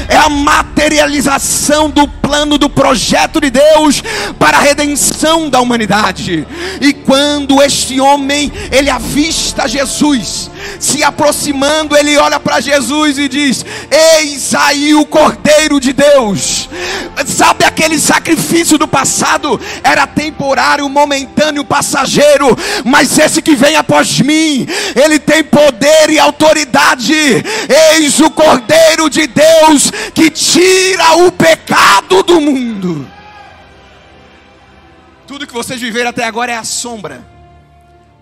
É 0.08 0.16
a 0.16 0.28
materialização 0.28 1.90
do 1.90 2.06
plano 2.06 2.56
do 2.56 2.70
projeto 2.70 3.40
de 3.40 3.50
Deus 3.50 4.00
para 4.38 4.58
a 4.58 4.60
redenção 4.60 5.50
da 5.50 5.60
humanidade. 5.60 6.46
E 6.80 6.92
quando 6.92 7.60
este 7.60 8.00
homem 8.00 8.52
ele 8.70 8.88
avista 8.88 9.66
Jesus, 9.66 10.48
se 10.78 11.02
aproximando, 11.02 11.96
ele 11.96 12.16
olha 12.16 12.38
para 12.38 12.60
Jesus 12.60 13.18
e 13.18 13.28
diz: 13.28 13.66
Eis 13.90 14.54
aí 14.54 14.94
o 14.94 15.04
Cordeiro 15.04 15.80
de 15.80 15.92
Deus. 15.92 16.68
Sabe 17.26 17.64
aquele 17.64 17.98
sacrifício 17.98 18.78
do 18.78 18.86
passado? 18.86 19.60
Era 19.82 20.06
temporário, 20.06 20.88
momentâneo, 20.88 21.64
passageiro. 21.64 22.56
Mas 22.84 23.18
esse 23.18 23.42
que 23.42 23.56
vem 23.56 23.74
após 23.74 24.20
mim, 24.20 24.59
ele 24.94 25.18
tem 25.18 25.42
poder 25.44 26.10
e 26.10 26.18
autoridade. 26.18 27.14
Eis 27.92 28.20
o 28.20 28.30
Cordeiro 28.30 29.08
de 29.08 29.26
Deus 29.26 29.90
que 30.14 30.30
tira 30.30 31.16
o 31.16 31.32
pecado 31.32 32.22
do 32.22 32.40
mundo. 32.40 33.10
Tudo 35.26 35.46
que 35.46 35.52
vocês 35.52 35.80
viveram 35.80 36.10
até 36.10 36.24
agora 36.24 36.52
é 36.52 36.56
a 36.56 36.64
sombra 36.64 37.30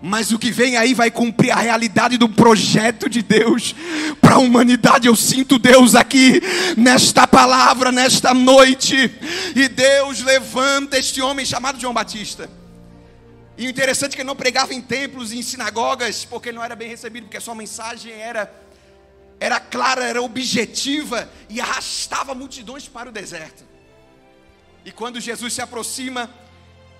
mas 0.01 0.31
o 0.31 0.39
que 0.39 0.49
vem 0.49 0.77
aí 0.77 0.93
vai 0.93 1.11
cumprir 1.11 1.51
a 1.51 1.57
realidade 1.57 2.17
do 2.17 2.29
projeto 2.29 3.09
de 3.09 3.21
Deus 3.21 3.75
para 4.21 4.35
a 4.35 4.39
humanidade. 4.39 5.07
Eu 5.07 5.15
sinto 5.15 5.59
Deus 5.59 5.93
aqui 5.93 6.41
nesta 6.77 7.27
palavra, 7.27 7.91
nesta 7.91 8.33
noite. 8.33 9.11
E 9.55 9.67
Deus 9.67 10.21
levanta 10.21 10.97
este 10.97 11.21
homem 11.21 11.45
chamado 11.45 11.79
João 11.79 11.93
Batista. 11.93 12.49
E 13.59 13.67
o 13.67 13.69
interessante 13.69 14.13
é 14.13 14.15
que 14.15 14.21
ele 14.21 14.27
não 14.27 14.37
pregava 14.37 14.73
em 14.73 14.81
templos 14.81 15.33
e 15.33 15.37
em 15.37 15.41
sinagogas, 15.41 16.23
porque 16.23 16.47
ele 16.47 16.55
não 16.55 16.63
era 16.63 16.77
bem 16.77 16.87
recebido, 16.87 17.25
porque 17.25 17.35
a 17.35 17.41
sua 17.41 17.53
mensagem 17.53 18.13
era 18.13 18.49
era 19.37 19.59
clara, 19.59 20.05
era 20.05 20.21
objetiva 20.21 21.29
e 21.49 21.59
arrastava 21.59 22.33
multidões 22.33 22.87
para 22.87 23.09
o 23.09 23.11
deserto. 23.11 23.65
E 24.85 24.93
quando 24.93 25.19
Jesus 25.19 25.53
se 25.53 25.61
aproxima, 25.61 26.33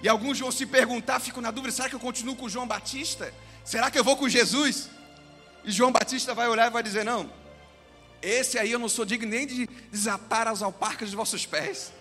e 0.02 0.10
alguns 0.10 0.38
vão 0.38 0.52
se 0.52 0.66
perguntar, 0.66 1.22
fico 1.22 1.40
na 1.40 1.50
dúvida: 1.50 1.74
será 1.74 1.88
que 1.88 1.96
eu 1.96 2.00
continuo 2.00 2.36
com 2.36 2.50
João 2.50 2.68
Batista? 2.68 3.34
Será 3.64 3.90
que 3.90 3.98
eu 3.98 4.04
vou 4.04 4.18
com 4.18 4.28
Jesus? 4.28 4.90
E 5.64 5.72
João 5.72 5.94
Batista 5.94 6.34
vai 6.34 6.50
olhar 6.50 6.68
e 6.68 6.74
vai 6.74 6.84
dizer: 6.84 7.06
não, 7.06 7.32
esse 8.22 8.60
aí 8.60 8.74
eu 8.74 8.80
não 8.80 8.90
sou 8.90 9.06
digno 9.06 9.30
nem 9.30 9.48
de 9.48 9.66
desatar 9.90 10.46
as 10.46 10.62
alparcas 10.62 11.10
de 11.10 11.16
vossos 11.16 11.46
pés. 11.46 11.94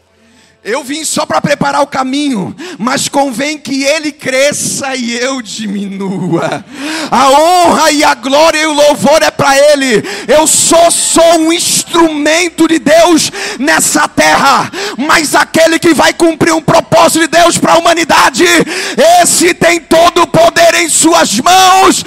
Eu 0.69 0.85
vim 0.85 1.03
só 1.03 1.25
para 1.25 1.41
preparar 1.41 1.81
o 1.81 1.87
caminho, 1.87 2.55
mas 2.79 3.09
convém 3.09 3.57
que 3.57 3.85
ele 3.85 4.13
cresça 4.13 4.95
e 4.95 5.17
eu 5.17 5.41
diminua. 5.41 6.63
A 7.11 7.31
honra 7.31 7.91
e 7.91 8.05
a 8.05 8.15
glória 8.15 8.61
e 8.61 8.67
o 8.67 8.75
louvor 8.75 9.23
é 9.23 9.31
para 9.31 9.57
ele. 9.57 10.05
Eu 10.29 10.47
só 10.47 10.91
sou 10.91 11.39
um 11.39 11.51
instrumento 11.51 12.69
de 12.69 12.79
Deus 12.79 13.33
nessa 13.59 14.07
terra, 14.09 14.71
mas 14.99 15.35
aquele 15.35 15.79
que 15.79 15.95
vai 15.95 16.13
cumprir 16.13 16.53
um 16.53 16.61
propósito 16.61 17.21
de 17.21 17.29
Deus 17.29 17.57
para 17.57 17.73
a 17.73 17.79
humanidade, 17.79 18.45
esse 19.23 19.55
tem 19.55 19.81
todo 19.81 20.21
o 20.21 20.27
poder 20.27 20.75
em 20.75 20.91
suas 20.91 21.41
mãos. 21.41 22.05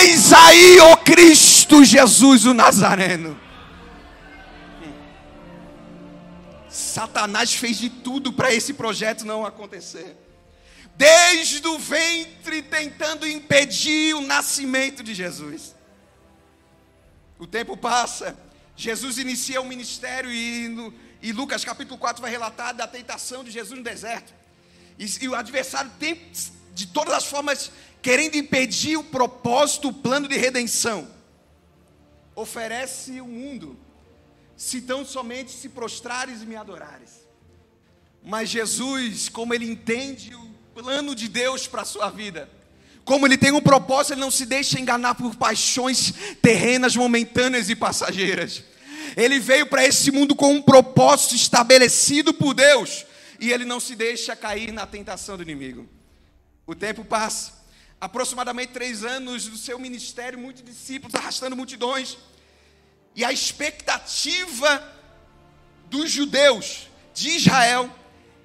Eis 0.00 0.32
aí 0.32 0.80
o 0.80 0.96
Cristo 0.96 1.84
Jesus 1.84 2.46
o 2.46 2.52
Nazareno. 2.52 3.51
Satanás 6.92 7.54
fez 7.54 7.78
de 7.78 7.88
tudo 7.88 8.32
para 8.34 8.52
esse 8.52 8.74
projeto 8.74 9.24
não 9.24 9.46
acontecer. 9.46 10.14
Desde 10.94 11.66
o 11.66 11.78
ventre 11.78 12.60
tentando 12.60 13.26
impedir 13.26 14.14
o 14.14 14.20
nascimento 14.20 15.02
de 15.02 15.14
Jesus. 15.14 15.74
O 17.38 17.46
tempo 17.46 17.78
passa, 17.78 18.36
Jesus 18.76 19.16
inicia 19.16 19.60
o 19.62 19.64
ministério 19.64 20.30
e, 20.30 20.68
no, 20.68 20.92
e 21.22 21.32
Lucas 21.32 21.64
capítulo 21.64 21.98
4 21.98 22.20
vai 22.20 22.30
relatar 22.30 22.74
da 22.74 22.86
tentação 22.86 23.42
de 23.42 23.50
Jesus 23.50 23.78
no 23.78 23.82
deserto. 23.82 24.34
E, 24.98 25.24
e 25.24 25.28
o 25.28 25.34
adversário 25.34 25.90
tem, 25.98 26.30
de 26.74 26.86
todas 26.88 27.14
as 27.14 27.24
formas, 27.24 27.72
querendo 28.02 28.36
impedir 28.36 28.98
o 28.98 29.04
propósito, 29.04 29.88
o 29.88 29.94
plano 29.94 30.28
de 30.28 30.36
redenção. 30.36 31.08
Oferece 32.36 33.18
o 33.18 33.26
mundo 33.26 33.78
se 34.62 34.80
tão 34.80 35.04
somente 35.04 35.50
se 35.50 35.68
prostrares 35.68 36.40
e 36.40 36.46
me 36.46 36.54
adorares. 36.54 37.26
Mas 38.22 38.48
Jesus, 38.48 39.28
como 39.28 39.52
ele 39.52 39.68
entende 39.68 40.32
o 40.36 40.50
plano 40.72 41.16
de 41.16 41.26
Deus 41.26 41.66
para 41.66 41.82
a 41.82 41.84
sua 41.84 42.08
vida, 42.10 42.48
como 43.04 43.26
ele 43.26 43.36
tem 43.36 43.50
um 43.50 43.60
propósito, 43.60 44.12
ele 44.12 44.20
não 44.20 44.30
se 44.30 44.46
deixa 44.46 44.78
enganar 44.78 45.16
por 45.16 45.34
paixões 45.34 46.14
terrenas, 46.40 46.94
momentâneas 46.94 47.68
e 47.68 47.74
passageiras. 47.74 48.62
Ele 49.16 49.40
veio 49.40 49.66
para 49.66 49.84
esse 49.84 50.12
mundo 50.12 50.32
com 50.32 50.52
um 50.52 50.62
propósito 50.62 51.34
estabelecido 51.34 52.32
por 52.32 52.54
Deus, 52.54 53.04
e 53.40 53.50
ele 53.50 53.64
não 53.64 53.80
se 53.80 53.96
deixa 53.96 54.36
cair 54.36 54.72
na 54.72 54.86
tentação 54.86 55.36
do 55.36 55.42
inimigo. 55.42 55.88
O 56.64 56.76
tempo 56.76 57.04
passa, 57.04 57.64
aproximadamente 58.00 58.72
três 58.72 59.02
anos 59.02 59.48
do 59.48 59.56
seu 59.56 59.76
ministério, 59.80 60.38
muitos 60.38 60.62
discípulos 60.62 61.16
arrastando 61.16 61.56
multidões. 61.56 62.16
E 63.14 63.24
a 63.24 63.32
expectativa 63.32 64.82
dos 65.90 66.10
judeus 66.10 66.88
de 67.14 67.30
Israel 67.30 67.90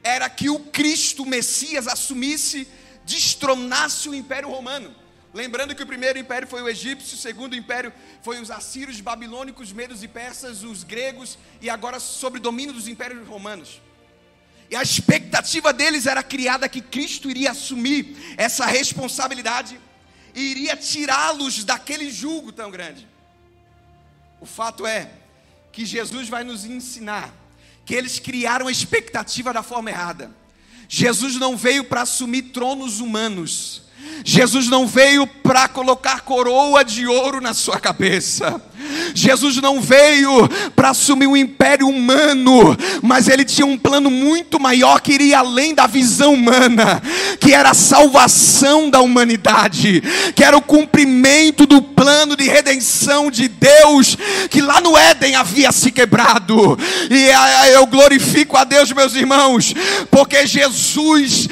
era 0.03 0.29
que 0.29 0.49
o 0.49 0.59
Cristo, 0.59 1.23
o 1.23 1.25
Messias, 1.25 1.87
assumisse, 1.87 2.67
destronasse 3.05 4.09
o 4.09 4.15
Império 4.15 4.49
Romano. 4.49 4.93
Lembrando 5.33 5.75
que 5.75 5.83
o 5.83 5.87
primeiro 5.87 6.17
império 6.17 6.47
foi 6.47 6.61
o 6.61 6.69
egípcio, 6.69 7.15
o 7.15 7.19
segundo 7.19 7.55
império 7.55 7.93
foi 8.23 8.39
os 8.41 8.49
assírios, 8.49 8.99
babilônicos, 9.01 9.71
medos 9.71 10.01
e 10.01 10.07
persas, 10.07 10.63
os 10.63 10.83
gregos, 10.83 11.37
e 11.61 11.69
agora 11.69 11.99
sob 11.99 12.39
domínio 12.39 12.73
dos 12.73 12.87
impérios 12.87 13.27
romanos. 13.27 13.81
E 14.69 14.75
a 14.75 14.81
expectativa 14.81 15.71
deles 15.71 16.05
era 16.05 16.23
criada 16.23 16.67
que 16.67 16.81
Cristo 16.81 17.29
iria 17.29 17.51
assumir 17.51 18.17
essa 18.35 18.65
responsabilidade 18.65 19.79
e 20.35 20.41
iria 20.41 20.75
tirá-los 20.75 21.63
daquele 21.63 22.09
jugo 22.11 22.51
tão 22.51 22.69
grande. 22.69 23.07
O 24.39 24.45
fato 24.45 24.85
é 24.85 25.11
que 25.71 25.85
Jesus 25.85 26.29
vai 26.29 26.43
nos 26.43 26.65
ensinar 26.65 27.33
que 27.85 27.95
eles 27.95 28.19
criaram 28.19 28.67
a 28.67 28.71
expectativa 28.71 29.53
da 29.53 29.63
forma 29.63 29.89
errada. 29.89 30.35
Jesus 30.89 31.35
não 31.35 31.55
veio 31.55 31.85
para 31.85 32.01
assumir 32.01 32.43
tronos 32.53 32.99
humanos. 32.99 33.83
Jesus 34.23 34.67
não 34.67 34.85
veio 34.85 35.25
para 35.25 35.67
colocar 35.67 36.21
coroa 36.21 36.83
de 36.83 37.07
ouro 37.07 37.39
na 37.39 37.53
sua 37.53 37.79
cabeça. 37.79 38.61
Jesus 39.13 39.57
não 39.57 39.81
veio 39.81 40.47
para 40.75 40.89
assumir 40.89 41.27
um 41.27 41.35
império 41.35 41.87
humano, 41.87 42.77
mas 43.01 43.27
ele 43.27 43.43
tinha 43.43 43.65
um 43.65 43.77
plano 43.77 44.09
muito 44.11 44.59
maior 44.59 45.01
que 45.01 45.13
iria 45.13 45.39
além 45.39 45.73
da 45.73 45.87
visão 45.87 46.33
humana, 46.33 47.01
que 47.39 47.53
era 47.53 47.71
a 47.71 47.73
salvação 47.73 48.89
da 48.89 49.01
humanidade, 49.01 50.03
que 50.35 50.43
era 50.43 50.57
o 50.57 50.61
cumprimento 50.61 51.65
do 51.65 51.81
plano 51.81 52.35
de 52.35 52.47
redenção 52.47 53.31
de 53.31 53.47
Deus, 53.47 54.17
que 54.49 54.61
lá 54.61 54.79
no 54.81 54.97
Éden 54.97 55.35
havia 55.35 55.71
se 55.71 55.91
quebrado. 55.91 56.77
E 57.09 57.29
eu 57.71 57.85
glorifico 57.87 58.57
a 58.57 58.63
Deus, 58.63 58.91
meus 58.91 59.15
irmãos, 59.15 59.73
porque 60.11 60.45
Jesus 60.45 61.47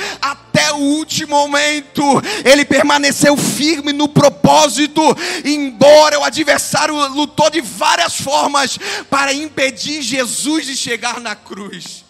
até 0.56 0.72
o 0.72 0.78
último 0.78 1.36
momento, 1.36 2.02
ele 2.46 2.64
permaneceu 2.64 3.36
firme 3.36 3.92
no 3.92 4.08
propósito, 4.08 5.02
embora 5.44 6.18
o 6.18 6.24
adversário 6.24 6.96
lutou 7.10 7.50
de 7.50 7.60
várias 7.60 8.22
formas 8.22 8.78
para 9.10 9.34
impedir 9.34 10.02
Jesus 10.02 10.66
de 10.66 10.78
chegar 10.78 11.20
na 11.20 11.36
cruz. 11.36 12.06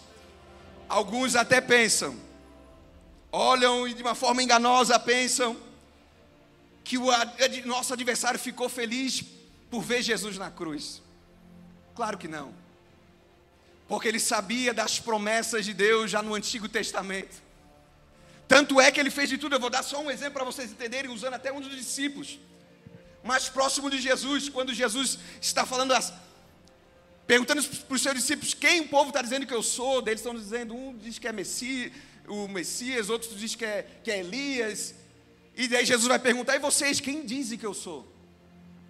Alguns 0.88 1.34
até 1.34 1.60
pensam, 1.60 2.14
olham 3.32 3.88
e 3.88 3.92
de 3.92 4.02
uma 4.02 4.14
forma 4.14 4.40
enganosa 4.40 4.96
pensam 5.00 5.56
que 6.84 6.96
o 6.96 7.08
nosso 7.64 7.92
adversário 7.92 8.38
ficou 8.38 8.68
feliz 8.68 9.24
por 9.68 9.82
ver 9.82 10.02
Jesus 10.02 10.38
na 10.38 10.52
cruz. 10.52 11.02
Claro 11.96 12.16
que 12.16 12.28
não. 12.28 12.54
Porque 13.88 14.06
ele 14.06 14.20
sabia 14.20 14.72
das 14.72 15.00
promessas 15.00 15.64
de 15.64 15.74
Deus 15.74 16.12
já 16.12 16.22
no 16.22 16.32
Antigo 16.32 16.68
Testamento 16.68 17.45
Tanto 18.48 18.80
é 18.80 18.90
que 18.90 19.00
ele 19.00 19.10
fez 19.10 19.28
de 19.28 19.38
tudo. 19.38 19.54
Eu 19.54 19.60
vou 19.60 19.70
dar 19.70 19.82
só 19.82 20.00
um 20.00 20.10
exemplo 20.10 20.34
para 20.34 20.44
vocês 20.44 20.70
entenderem, 20.70 21.10
usando 21.10 21.34
até 21.34 21.52
um 21.52 21.60
dos 21.60 21.74
discípulos 21.74 22.38
mais 23.22 23.48
próximo 23.48 23.90
de 23.90 24.00
Jesus, 24.00 24.48
quando 24.48 24.72
Jesus 24.72 25.18
está 25.40 25.66
falando, 25.66 25.92
as, 25.92 26.12
perguntando 27.26 27.62
para 27.62 27.94
os 27.94 28.00
seus 28.00 28.14
discípulos 28.14 28.54
quem 28.54 28.82
o 28.82 28.88
povo 28.88 29.08
está 29.08 29.20
dizendo 29.20 29.46
que 29.46 29.54
eu 29.54 29.64
sou, 29.64 29.98
eles 30.06 30.20
estão 30.20 30.34
dizendo, 30.34 30.74
um 30.74 30.96
diz 30.96 31.18
que 31.18 31.26
é 31.26 31.32
Messias, 31.32 31.92
o 32.28 32.46
Messias, 32.46 33.10
outros 33.10 33.36
diz 33.38 33.56
que 33.56 33.64
é, 33.64 33.84
que 34.04 34.12
é 34.12 34.20
Elias, 34.20 34.94
e 35.56 35.66
daí 35.66 35.84
Jesus 35.84 36.06
vai 36.06 36.20
perguntar, 36.20 36.54
e 36.54 36.60
vocês, 36.60 37.00
quem 37.00 37.26
dizem 37.26 37.58
que 37.58 37.66
eu 37.66 37.74
sou? 37.74 38.06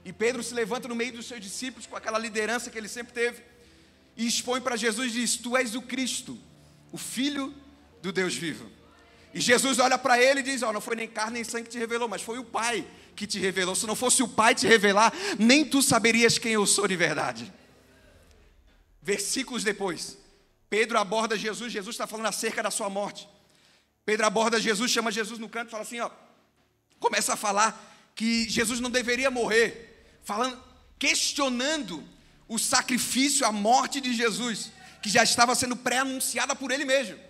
E 0.04 0.12
Pedro 0.12 0.42
se 0.42 0.52
levanta 0.52 0.86
no 0.86 0.94
meio 0.94 1.14
dos 1.14 1.26
seus 1.26 1.40
discípulos, 1.40 1.86
com 1.86 1.96
aquela 1.96 2.18
liderança 2.18 2.70
que 2.70 2.76
ele 2.76 2.88
sempre 2.88 3.12
teve, 3.12 3.42
e 4.16 4.26
expõe 4.26 4.60
para 4.60 4.76
Jesus 4.76 5.10
e 5.10 5.20
diz: 5.20 5.36
Tu 5.36 5.56
és 5.56 5.75
o 5.75 5.82
Cristo, 5.82 6.38
o 6.92 6.96
Filho 6.96 7.54
do 8.00 8.12
Deus 8.12 8.34
vivo. 8.34 8.70
E 9.36 9.40
Jesus 9.42 9.78
olha 9.78 9.98
para 9.98 10.18
ele 10.18 10.40
e 10.40 10.42
diz: 10.42 10.62
Ó, 10.62 10.70
oh, 10.70 10.72
não 10.72 10.80
foi 10.80 10.96
nem 10.96 11.06
carne 11.06 11.34
nem 11.34 11.44
sangue 11.44 11.64
que 11.64 11.72
te 11.72 11.78
revelou, 11.78 12.08
mas 12.08 12.22
foi 12.22 12.38
o 12.38 12.44
Pai 12.44 12.86
que 13.14 13.26
te 13.26 13.38
revelou. 13.38 13.74
Se 13.74 13.86
não 13.86 13.94
fosse 13.94 14.22
o 14.22 14.28
Pai 14.28 14.54
te 14.54 14.66
revelar, 14.66 15.12
nem 15.38 15.62
tu 15.62 15.82
saberias 15.82 16.38
quem 16.38 16.52
eu 16.52 16.66
sou 16.66 16.88
de 16.88 16.96
verdade. 16.96 17.52
Versículos 19.02 19.62
depois, 19.62 20.16
Pedro 20.70 20.98
aborda 20.98 21.36
Jesus, 21.36 21.70
Jesus 21.70 21.94
está 21.96 22.06
falando 22.06 22.28
acerca 22.28 22.62
da 22.62 22.70
sua 22.70 22.88
morte. 22.88 23.28
Pedro 24.06 24.24
aborda 24.24 24.58
Jesus, 24.58 24.90
chama 24.90 25.12
Jesus 25.12 25.38
no 25.38 25.50
canto 25.50 25.70
fala 25.70 25.82
assim: 25.82 26.00
ó, 26.00 26.10
começa 26.98 27.34
a 27.34 27.36
falar 27.36 27.94
que 28.14 28.48
Jesus 28.48 28.80
não 28.80 28.88
deveria 28.88 29.30
morrer, 29.30 30.18
falando, 30.24 30.58
questionando 30.98 32.02
o 32.48 32.58
sacrifício, 32.58 33.46
a 33.46 33.52
morte 33.52 34.00
de 34.00 34.14
Jesus, 34.14 34.72
que 35.02 35.10
já 35.10 35.22
estava 35.22 35.54
sendo 35.54 35.76
pré-anunciada 35.76 36.56
por 36.56 36.70
ele 36.70 36.86
mesmo. 36.86 37.26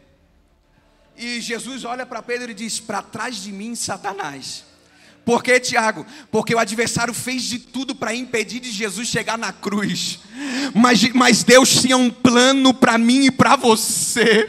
E 1.18 1.40
Jesus 1.40 1.84
olha 1.84 2.04
para 2.04 2.22
Pedro 2.22 2.50
e 2.50 2.54
diz: 2.54 2.78
Para 2.78 3.02
trás 3.02 3.36
de 3.36 3.52
mim, 3.52 3.74
Satanás. 3.74 4.64
Por 5.24 5.42
que, 5.42 5.58
Tiago? 5.58 6.06
Porque 6.30 6.54
o 6.54 6.58
adversário 6.58 7.12
fez 7.12 7.42
de 7.42 7.58
tudo 7.58 7.96
para 7.96 8.14
impedir 8.14 8.60
de 8.60 8.70
Jesus 8.70 9.08
chegar 9.08 9.36
na 9.36 9.52
cruz. 9.52 10.20
Mas, 10.72 11.02
mas 11.12 11.42
Deus 11.42 11.80
tinha 11.80 11.96
um 11.96 12.10
plano 12.10 12.72
para 12.72 12.96
mim 12.96 13.24
e 13.24 13.30
para 13.32 13.56
você. 13.56 14.48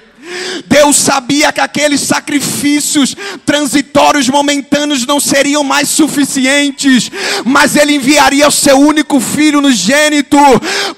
Deus 0.67 0.95
sabia 0.97 1.51
que 1.51 1.59
aqueles 1.59 2.01
sacrifícios 2.01 3.15
transitórios, 3.43 4.29
momentâneos, 4.29 5.05
não 5.05 5.19
seriam 5.19 5.63
mais 5.63 5.89
suficientes, 5.89 7.09
mas 7.43 7.75
Ele 7.75 7.95
enviaria 7.95 8.47
o 8.47 8.51
seu 8.51 8.77
único 8.77 9.19
filho 9.19 9.61
no 9.61 9.71
gênito, 9.71 10.37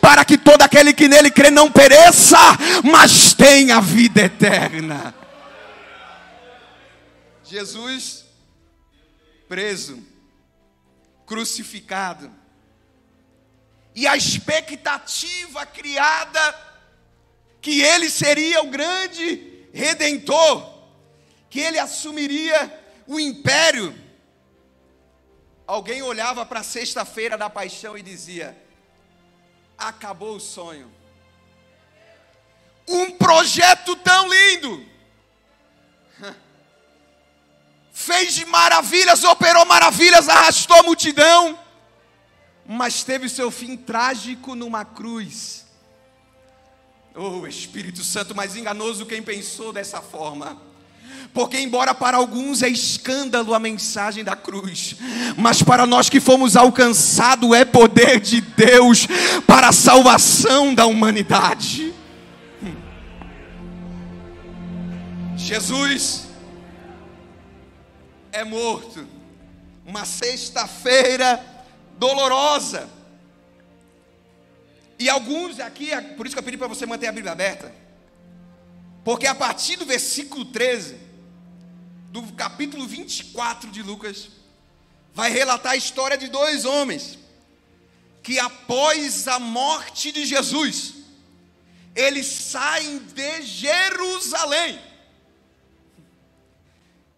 para 0.02 0.26
que 0.26 0.38
todo 0.38 0.62
aquele 0.62 0.92
que 0.92 1.08
nele 1.08 1.30
crê 1.30 1.52
não 1.52 1.72
pereça, 1.72 2.38
mas 2.84 3.34
tenha 3.34 3.80
vida 3.80 4.24
eterna. 4.24 5.14
Jesus 7.50 8.26
preso, 9.48 10.06
crucificado, 11.26 12.32
e 13.96 14.06
a 14.08 14.16
expectativa 14.16 15.66
criada 15.66 16.70
que 17.60 17.82
ele 17.82 18.10
seria 18.10 18.62
o 18.62 18.70
grande 18.70 19.68
redentor, 19.74 20.80
que 21.50 21.60
ele 21.60 21.80
assumiria 21.80 22.72
o 23.08 23.20
império. 23.20 23.98
Alguém 25.66 26.04
olhava 26.04 26.46
para 26.46 26.60
a 26.60 26.64
sexta-feira 26.64 27.36
da 27.36 27.50
paixão 27.50 27.98
e 27.98 28.04
dizia: 28.04 28.56
acabou 29.76 30.36
o 30.36 30.40
sonho. 30.40 30.92
Um 32.88 33.12
projeto 33.12 33.96
tão 33.96 34.28
lindo 34.28 34.86
fez 38.10 38.44
maravilhas, 38.46 39.24
operou 39.24 39.66
maravilhas, 39.68 40.28
arrastou 40.28 40.78
a 40.78 40.84
multidão, 40.84 41.58
mas 42.66 43.04
teve 43.04 43.30
seu 43.30 43.52
fim 43.52 43.78
trágico 43.78 44.56
numa 44.56 44.84
cruz. 44.84 45.64
Oh, 47.16 47.46
Espírito 47.46 48.04
Santo, 48.04 48.34
mais 48.34 48.56
enganoso 48.56 49.06
quem 49.06 49.22
pensou 49.22 49.72
dessa 49.72 50.02
forma. 50.02 50.60
Porque, 51.34 51.60
embora 51.60 51.94
para 51.94 52.18
alguns 52.18 52.64
é 52.64 52.70
escândalo 52.70 53.54
a 53.54 53.60
mensagem 53.60 54.24
da 54.24 54.36
cruz, 54.36 54.96
mas 55.38 55.62
para 55.62 55.86
nós 55.86 56.10
que 56.10 56.20
fomos 56.20 56.56
alcançados 56.56 57.54
é 57.54 57.64
poder 57.64 58.20
de 58.20 58.42
Deus 58.42 59.06
para 59.46 59.68
a 59.70 59.74
salvação 59.74 60.74
da 60.74 60.88
humanidade. 60.88 61.94
Jesus 65.36 66.29
é 68.32 68.44
morto. 68.44 69.08
Uma 69.86 70.06
sexta-feira 70.06 71.44
dolorosa. 71.98 72.90
E 74.98 75.10
alguns 75.10 75.60
aqui, 75.60 75.92
é 75.92 76.02
por 76.02 76.26
isso 76.26 76.36
que 76.36 76.40
eu 76.40 76.44
pedi 76.44 76.58
para 76.58 76.68
você 76.68 76.86
manter 76.86 77.08
a 77.08 77.12
Bíblia 77.12 77.32
aberta. 77.32 77.74
Porque 79.04 79.26
a 79.26 79.36
partir 79.36 79.78
do 79.78 79.86
versículo 79.86 80.46
13, 80.46 80.98
do 82.12 82.22
capítulo 82.34 82.86
24 82.86 83.72
de 83.72 83.82
Lucas, 83.82 84.30
vai 85.14 85.32
relatar 85.32 85.74
a 85.74 85.78
história 85.78 86.18
de 86.18 86.28
dois 86.28 86.66
homens 86.66 87.18
que 88.22 88.38
após 88.38 89.28
a 89.28 89.40
morte 89.40 90.12
de 90.12 90.26
Jesus, 90.26 90.96
eles 91.96 92.28
saem 92.28 93.00
de 93.00 93.42
Jerusalém 93.42 94.89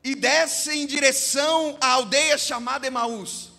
e 0.03 0.15
descem 0.15 0.83
em 0.83 0.85
direção 0.87 1.77
à 1.79 1.91
aldeia 1.91 2.37
chamada 2.37 2.87
Emaús, 2.87 3.49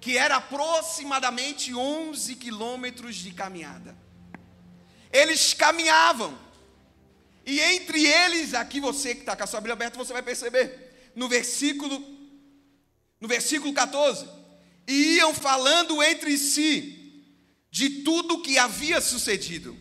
que 0.00 0.16
era 0.16 0.36
aproximadamente 0.36 1.74
11 1.74 2.34
quilômetros 2.36 3.16
de 3.16 3.32
caminhada. 3.32 3.96
Eles 5.12 5.52
caminhavam, 5.52 6.38
e 7.44 7.60
entre 7.60 8.06
eles, 8.06 8.54
aqui 8.54 8.80
você 8.80 9.14
que 9.14 9.20
está 9.20 9.36
com 9.36 9.44
a 9.44 9.46
sua 9.46 9.60
Bíblia 9.60 9.74
aberta, 9.74 9.98
você 9.98 10.12
vai 10.12 10.22
perceber, 10.22 11.12
no 11.14 11.28
versículo, 11.28 12.02
no 13.20 13.28
versículo 13.28 13.74
14, 13.74 14.26
e 14.88 15.16
iam 15.16 15.34
falando 15.34 16.02
entre 16.02 16.38
si 16.38 16.98
de 17.70 18.02
tudo 18.02 18.42
que 18.42 18.58
havia 18.58 19.00
sucedido. 19.00 19.76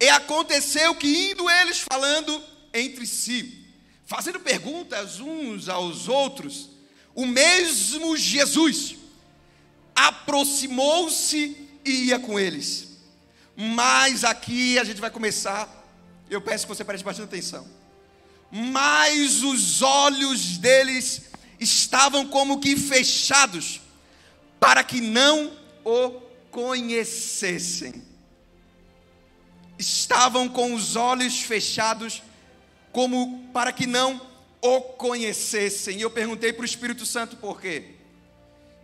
E 0.00 0.08
aconteceu 0.08 0.94
que, 0.94 1.30
indo 1.30 1.48
eles 1.48 1.80
falando 1.80 2.42
entre 2.72 3.06
si, 3.06 3.57
fazendo 4.08 4.40
perguntas 4.40 5.20
uns 5.20 5.68
aos 5.68 6.08
outros, 6.08 6.70
o 7.14 7.26
mesmo 7.26 8.16
Jesus 8.16 8.96
aproximou-se 9.94 11.68
e 11.84 11.90
ia 12.06 12.18
com 12.18 12.40
eles. 12.40 12.88
Mas 13.54 14.24
aqui 14.24 14.78
a 14.78 14.84
gente 14.84 14.98
vai 14.98 15.10
começar, 15.10 15.68
eu 16.30 16.40
peço 16.40 16.66
que 16.66 16.74
você 16.74 16.84
preste 16.84 17.04
bastante 17.04 17.26
atenção. 17.26 17.68
Mas 18.50 19.42
os 19.42 19.82
olhos 19.82 20.56
deles 20.56 21.24
estavam 21.60 22.26
como 22.26 22.60
que 22.60 22.76
fechados, 22.78 23.82
para 24.58 24.82
que 24.82 25.02
não 25.02 25.52
o 25.84 26.12
conhecessem. 26.50 28.02
Estavam 29.78 30.48
com 30.48 30.72
os 30.72 30.96
olhos 30.96 31.40
fechados 31.40 32.22
como 32.92 33.48
para 33.52 33.72
que 33.72 33.86
não 33.86 34.20
o 34.60 34.80
conhecessem. 34.80 35.98
E 35.98 36.02
eu 36.02 36.10
perguntei 36.10 36.52
para 36.52 36.62
o 36.62 36.64
Espírito 36.64 37.06
Santo 37.06 37.36
por 37.36 37.60
quê. 37.60 37.94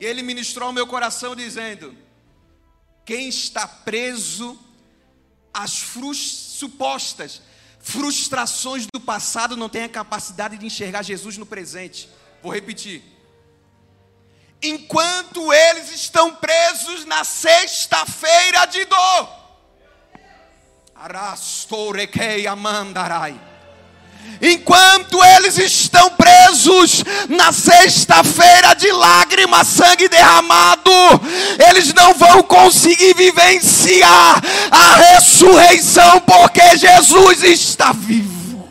E 0.00 0.04
ele 0.04 0.22
ministrou 0.22 0.68
ao 0.68 0.72
meu 0.72 0.86
coração 0.86 1.34
dizendo: 1.34 1.96
quem 3.04 3.28
está 3.28 3.66
preso 3.66 4.58
às 5.52 5.80
frus 5.80 6.18
supostas 6.18 7.42
frustrações 7.78 8.86
do 8.92 8.98
passado 8.98 9.58
não 9.58 9.68
tem 9.68 9.84
a 9.84 9.88
capacidade 9.88 10.56
de 10.56 10.64
enxergar 10.64 11.02
Jesus 11.02 11.36
no 11.36 11.44
presente. 11.44 12.08
Vou 12.42 12.50
repetir. 12.50 13.02
Enquanto 14.62 15.52
eles 15.52 15.90
estão 15.90 16.34
presos 16.34 17.04
na 17.04 17.24
sexta-feira 17.24 18.64
de 18.64 18.86
dor, 18.86 19.44
Arastorekei 20.94 22.46
amandarai 22.46 23.53
enquanto 24.40 25.22
eles 25.24 25.56
estão 25.58 26.10
presos 26.10 27.02
na 27.28 27.52
sexta-feira 27.52 28.74
de 28.74 28.90
lágrimas, 28.92 29.66
sangue 29.66 30.08
derramado, 30.08 30.90
eles 31.68 31.92
não 31.94 32.14
vão 32.14 32.42
conseguir 32.42 33.14
vivenciar 33.14 34.40
a 34.70 34.96
ressurreição, 34.96 36.20
porque 36.20 36.76
Jesus 36.76 37.42
está 37.42 37.92
vivo. 37.92 38.68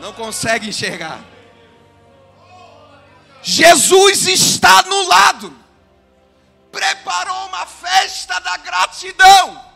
Não 0.00 0.12
consegue 0.12 0.68
enxergar. 0.68 1.20
Jesus 3.42 4.26
está 4.26 4.82
no 4.82 5.06
lado, 5.08 5.56
preparou 6.70 7.46
uma 7.46 7.64
festa 7.64 8.38
da 8.40 8.56
gratidão 8.58 9.69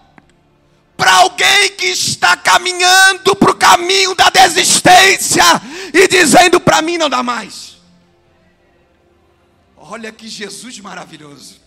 para 0.96 1.12
alguém 1.12 1.70
que 1.76 1.86
está 1.86 2.36
caminhando 2.36 3.34
para 3.36 3.50
o 3.50 3.56
caminho 3.56 4.14
da 4.14 4.30
desistência 4.30 5.44
e 5.92 6.06
dizendo 6.08 6.60
para 6.60 6.80
mim 6.82 6.98
não 6.98 7.10
dá 7.10 7.22
mais. 7.22 7.76
Olha 9.76 10.10
que 10.10 10.28
Jesus 10.28 10.78
maravilhoso. 10.80 11.63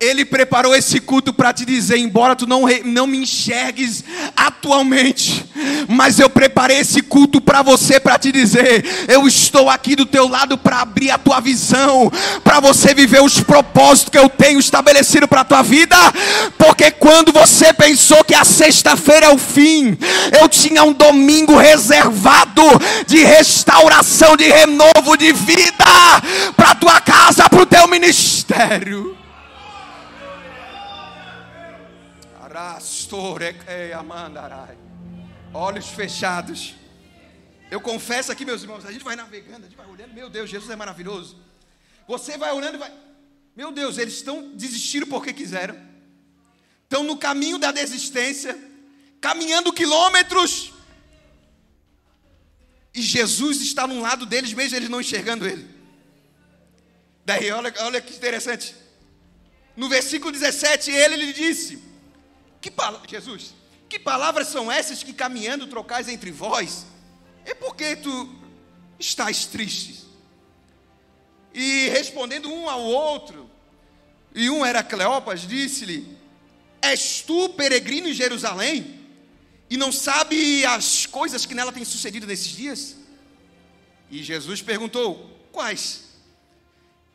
Ele 0.00 0.24
preparou 0.24 0.76
esse 0.76 1.00
culto 1.00 1.32
para 1.32 1.52
te 1.52 1.64
dizer, 1.64 1.98
embora 1.98 2.36
tu 2.36 2.46
não, 2.46 2.62
não 2.84 3.04
me 3.04 3.18
enxergues 3.18 4.04
atualmente, 4.36 5.44
mas 5.88 6.20
eu 6.20 6.30
preparei 6.30 6.78
esse 6.78 7.02
culto 7.02 7.40
para 7.40 7.62
você 7.62 7.98
para 7.98 8.16
te 8.16 8.30
dizer, 8.30 8.84
eu 9.08 9.26
estou 9.26 9.68
aqui 9.68 9.96
do 9.96 10.06
teu 10.06 10.28
lado 10.28 10.56
para 10.56 10.82
abrir 10.82 11.10
a 11.10 11.18
tua 11.18 11.40
visão, 11.40 12.12
para 12.44 12.60
você 12.60 12.94
viver 12.94 13.20
os 13.20 13.40
propósitos 13.40 14.10
que 14.10 14.18
eu 14.18 14.28
tenho 14.28 14.60
estabelecido 14.60 15.26
para 15.26 15.40
a 15.40 15.44
tua 15.44 15.62
vida, 15.62 15.96
porque 16.56 16.92
quando 16.92 17.32
você 17.32 17.72
pensou 17.72 18.22
que 18.22 18.36
a 18.36 18.44
sexta-feira 18.44 19.26
é 19.26 19.30
o 19.30 19.38
fim, 19.38 19.98
eu 20.40 20.48
tinha 20.48 20.84
um 20.84 20.92
domingo 20.92 21.56
reservado 21.56 22.62
de 23.04 23.24
restauração, 23.24 24.36
de 24.36 24.48
renovo 24.48 25.16
de 25.16 25.32
vida 25.32 25.84
para 26.56 26.76
tua 26.76 27.00
casa, 27.00 27.48
para 27.48 27.62
o 27.62 27.66
teu 27.66 27.88
ministério. 27.88 29.17
Olhos 35.54 35.88
fechados. 35.88 36.74
Eu 37.70 37.80
confesso 37.80 38.32
aqui, 38.32 38.44
meus 38.44 38.62
irmãos, 38.62 38.84
a 38.84 38.90
gente 38.90 39.04
vai 39.04 39.14
navegando, 39.14 39.64
a 39.64 39.68
gente 39.68 39.76
vai 39.76 39.86
olhando, 39.86 40.12
meu 40.12 40.28
Deus, 40.28 40.50
Jesus 40.50 40.70
é 40.70 40.74
maravilhoso. 40.74 41.38
Você 42.08 42.36
vai 42.36 42.52
olhando 42.52 42.74
e 42.74 42.78
vai. 42.78 42.92
Meu 43.54 43.70
Deus, 43.70 43.96
eles 43.98 44.14
estão 44.14 44.56
desistindo 44.56 45.06
porque 45.06 45.32
quiseram. 45.32 45.76
Estão 46.82 47.04
no 47.04 47.16
caminho 47.16 47.58
da 47.58 47.70
desistência, 47.70 48.58
caminhando 49.20 49.72
quilômetros. 49.72 50.72
E 52.92 53.02
Jesus 53.02 53.60
está 53.60 53.86
num 53.86 54.00
lado 54.00 54.26
deles, 54.26 54.52
mesmo 54.52 54.76
eles 54.76 54.88
não 54.88 55.00
enxergando 55.00 55.46
ele. 55.46 55.68
Daí, 57.24 57.50
olha, 57.52 57.72
olha 57.80 58.00
que 58.00 58.14
interessante. 58.16 58.74
No 59.76 59.88
versículo 59.88 60.32
17, 60.32 60.90
ele 60.90 61.16
lhe 61.16 61.32
disse: 61.32 61.87
que 62.60 62.72
Jesus, 63.08 63.54
que 63.88 63.98
palavras 63.98 64.48
são 64.48 64.70
essas 64.70 65.02
que 65.02 65.12
caminhando 65.12 65.66
trocais 65.66 66.08
entre 66.08 66.30
vós? 66.30 66.86
É 67.44 67.54
porque 67.54 67.96
tu 67.96 68.28
estás 68.98 69.46
triste. 69.46 70.06
E 71.54 71.88
respondendo 71.88 72.52
um 72.52 72.68
ao 72.68 72.82
outro, 72.82 73.48
e 74.34 74.50
um 74.50 74.64
era 74.64 74.82
Cleopas, 74.82 75.46
disse-lhe: 75.46 76.16
És 76.82 77.22
tu 77.22 77.48
peregrino 77.50 78.08
em 78.08 78.14
Jerusalém? 78.14 78.98
E 79.70 79.76
não 79.76 79.92
sabe 79.92 80.64
as 80.64 81.06
coisas 81.06 81.44
que 81.44 81.54
nela 81.54 81.72
têm 81.72 81.84
sucedido 81.84 82.26
nesses 82.26 82.48
dias? 82.48 82.96
E 84.10 84.22
Jesus 84.22 84.62
perguntou: 84.62 85.48
Quais? 85.50 86.04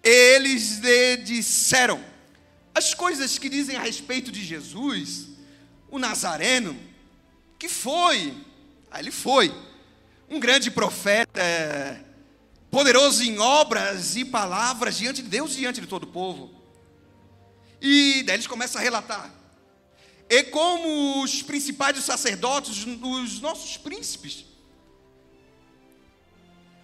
Eles 0.04 0.80
lhe 0.80 1.18
disseram: 1.18 2.04
As 2.74 2.94
coisas 2.94 3.38
que 3.38 3.50
dizem 3.50 3.76
a 3.76 3.82
respeito 3.82 4.32
de 4.32 4.44
Jesus 4.44 5.33
o 5.94 6.00
Nazareno, 6.00 6.76
que 7.60 7.70
foi, 7.70 8.36
ah, 8.90 9.00
ele 9.00 9.12
foi, 9.12 9.54
um 10.28 10.40
grande 10.40 10.72
profeta, 10.72 11.40
poderoso 12.72 13.24
em 13.24 13.38
obras 13.38 14.16
e 14.16 14.26
palavras 14.26 14.98
diante 14.98 15.22
de 15.22 15.30
Deus 15.30 15.54
e 15.54 15.58
diante 15.58 15.80
de 15.80 15.86
todo 15.86 16.06
o 16.06 16.08
povo. 16.08 16.50
E 17.80 18.24
daí 18.24 18.38
eles 18.38 18.48
começam 18.48 18.82
a 18.82 18.84
relatar. 18.84 19.32
E 20.28 20.42
como 20.46 21.22
os 21.22 21.44
principais 21.44 21.96
dos 21.96 22.06
sacerdotes, 22.06 22.88
os 22.88 23.40
nossos 23.40 23.78
príncipes, 23.78 24.46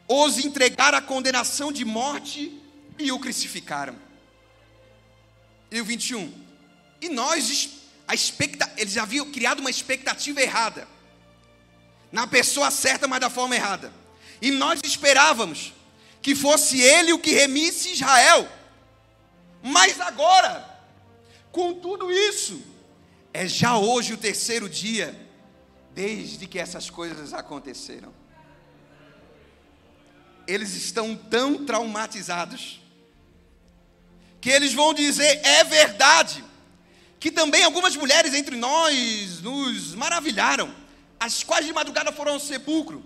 os 0.08 0.38
entregaram 0.38 1.00
à 1.00 1.02
condenação 1.02 1.72
de 1.72 1.84
morte 1.84 2.62
e 3.00 3.12
o 3.12 3.17
crucificaram. 3.17 3.95
E 5.72 5.82
o 5.82 5.86
21. 5.86 6.32
E 7.02 7.10
nós 7.10 7.79
a 8.10 8.15
expecta, 8.15 8.67
eles 8.76 8.98
haviam 8.98 9.32
criado 9.32 9.60
uma 9.60 9.69
expectativa 9.69 10.41
errada. 10.41 10.88
Na 12.12 12.26
pessoa 12.26 12.72
certa, 12.72 13.08
mas 13.08 13.19
da 13.19 13.30
forma 13.30 13.56
errada. 13.56 13.93
E 14.41 14.50
nós 14.50 14.82
esperávamos 14.84 15.76
que 16.19 16.34
fosse 16.34 16.82
ele 16.82 17.13
o 17.13 17.19
que 17.19 17.34
remisse 17.34 17.91
Israel. 17.91 18.50
Mas 19.62 20.02
agora, 20.02 20.67
com 21.52 21.76
tudo 21.76 22.12
isso, 22.12 22.60
é 23.32 23.48
já 23.48 23.78
hoje 23.78 24.13
o 24.13 24.17
terceiro 24.17 24.67
dia 24.67 25.15
desde 25.93 26.48
que 26.48 26.58
essas 26.58 26.89
coisas 26.89 27.32
aconteceram. 27.32 28.12
Eles 30.48 30.74
estão 30.74 31.15
tão 31.15 31.63
traumatizados 31.63 32.82
que 34.41 34.50
eles 34.50 34.74
vão 34.74 34.95
dizer: 34.95 35.45
é 35.45 35.63
verdade, 35.63 36.49
que 37.19 37.29
também 37.29 37.63
algumas 37.63 37.95
mulheres 37.95 38.34
entre 38.34 38.55
nós 38.55 39.41
nos 39.41 39.93
maravilharam, 39.93 40.73
as 41.19 41.43
quais 41.43 41.65
de 41.65 41.73
madrugada 41.73 42.12
foram 42.12 42.34
ao 42.34 42.39
sepulcro, 42.39 43.03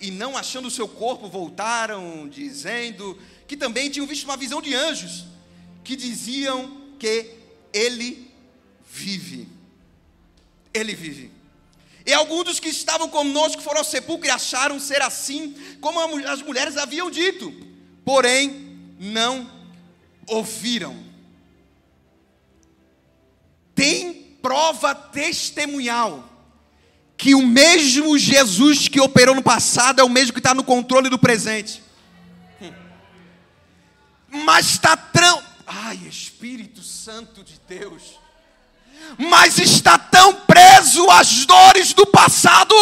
e 0.00 0.10
não 0.10 0.36
achando 0.36 0.66
o 0.66 0.70
seu 0.70 0.88
corpo, 0.88 1.28
voltaram, 1.28 2.28
dizendo 2.28 3.16
que 3.46 3.56
também 3.56 3.88
tinham 3.88 4.06
visto 4.06 4.24
uma 4.24 4.36
visão 4.36 4.60
de 4.60 4.74
anjos, 4.74 5.24
que 5.84 5.94
diziam 5.94 6.82
que 6.98 7.30
ele 7.72 8.30
vive. 8.90 9.48
Ele 10.72 10.94
vive. 10.94 11.30
E 12.04 12.12
alguns 12.12 12.44
dos 12.44 12.60
que 12.60 12.68
estavam 12.68 13.08
conosco 13.08 13.62
foram 13.62 13.78
ao 13.78 13.84
sepulcro 13.84 14.26
e 14.26 14.30
acharam 14.30 14.80
ser 14.80 15.00
assim, 15.00 15.54
como 15.80 16.00
as 16.26 16.42
mulheres 16.42 16.76
haviam 16.76 17.08
dito, 17.10 17.54
porém 18.04 18.78
não 18.98 19.48
ouviram 20.26 21.03
tem 23.74 24.12
prova 24.42 24.94
testemunhal 24.94 26.28
que 27.16 27.34
o 27.34 27.46
mesmo 27.46 28.18
Jesus 28.18 28.88
que 28.88 29.00
operou 29.00 29.34
no 29.34 29.42
passado 29.42 30.00
é 30.00 30.04
o 30.04 30.08
mesmo 30.08 30.32
que 30.32 30.40
está 30.40 30.52
no 30.52 30.64
controle 30.64 31.08
do 31.08 31.18
presente. 31.18 31.82
Mas 34.28 34.70
está 34.70 34.96
tão. 34.96 35.42
Ai, 35.66 35.96
Espírito 36.08 36.82
Santo 36.82 37.44
de 37.44 37.60
Deus. 37.68 38.18
Mas 39.16 39.58
está 39.58 39.96
tão 39.96 40.34
preso 40.34 41.08
às 41.10 41.46
dores 41.46 41.92
do 41.92 42.06
passado 42.06 42.74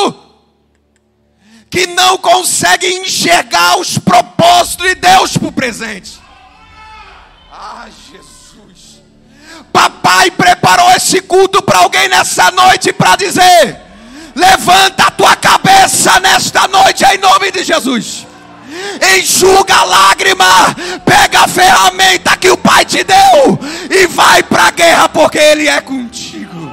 que 1.69 1.87
não 1.87 2.19
consegue 2.19 2.87
enxergar 2.87 3.79
os 3.79 3.99
propósitos 3.99 4.87
de 4.89 4.95
Deus 4.95 5.37
para 5.37 5.49
o 5.49 5.53
presente. 5.53 6.21
Ah, 7.51 7.89
Jesus. 8.11 8.32
Papai 9.73 10.31
preparou 10.31 10.91
esse 10.93 11.21
culto 11.23 11.63
para 11.63 11.79
alguém 11.79 12.09
nessa 12.09 12.51
noite 12.51 12.93
para 12.93 13.17
dizer: 13.17 13.81
levanta 14.35 15.07
a 15.07 15.11
tua 15.11 15.37
cabeça 15.37 16.21
nesta 16.21 16.69
noite 16.69 17.05
em 17.05 17.19
nome 17.19 17.51
de 17.51 17.65
Jesus. 17.65 18.27
Enxuga 19.19 19.75
a 19.75 19.85
lágrima, 19.85 20.75
pega 21.05 21.41
a 21.41 21.49
ferramenta 21.49 22.37
que 22.37 22.51
o 22.51 22.57
Pai 22.57 22.85
te 22.85 23.05
deu 23.05 23.59
e 23.91 24.07
vai 24.07 24.43
para 24.43 24.69
a 24.69 24.71
guerra 24.71 25.09
porque 25.09 25.39
Ele 25.39 25.69
é 25.69 25.81
contigo. 25.81 26.73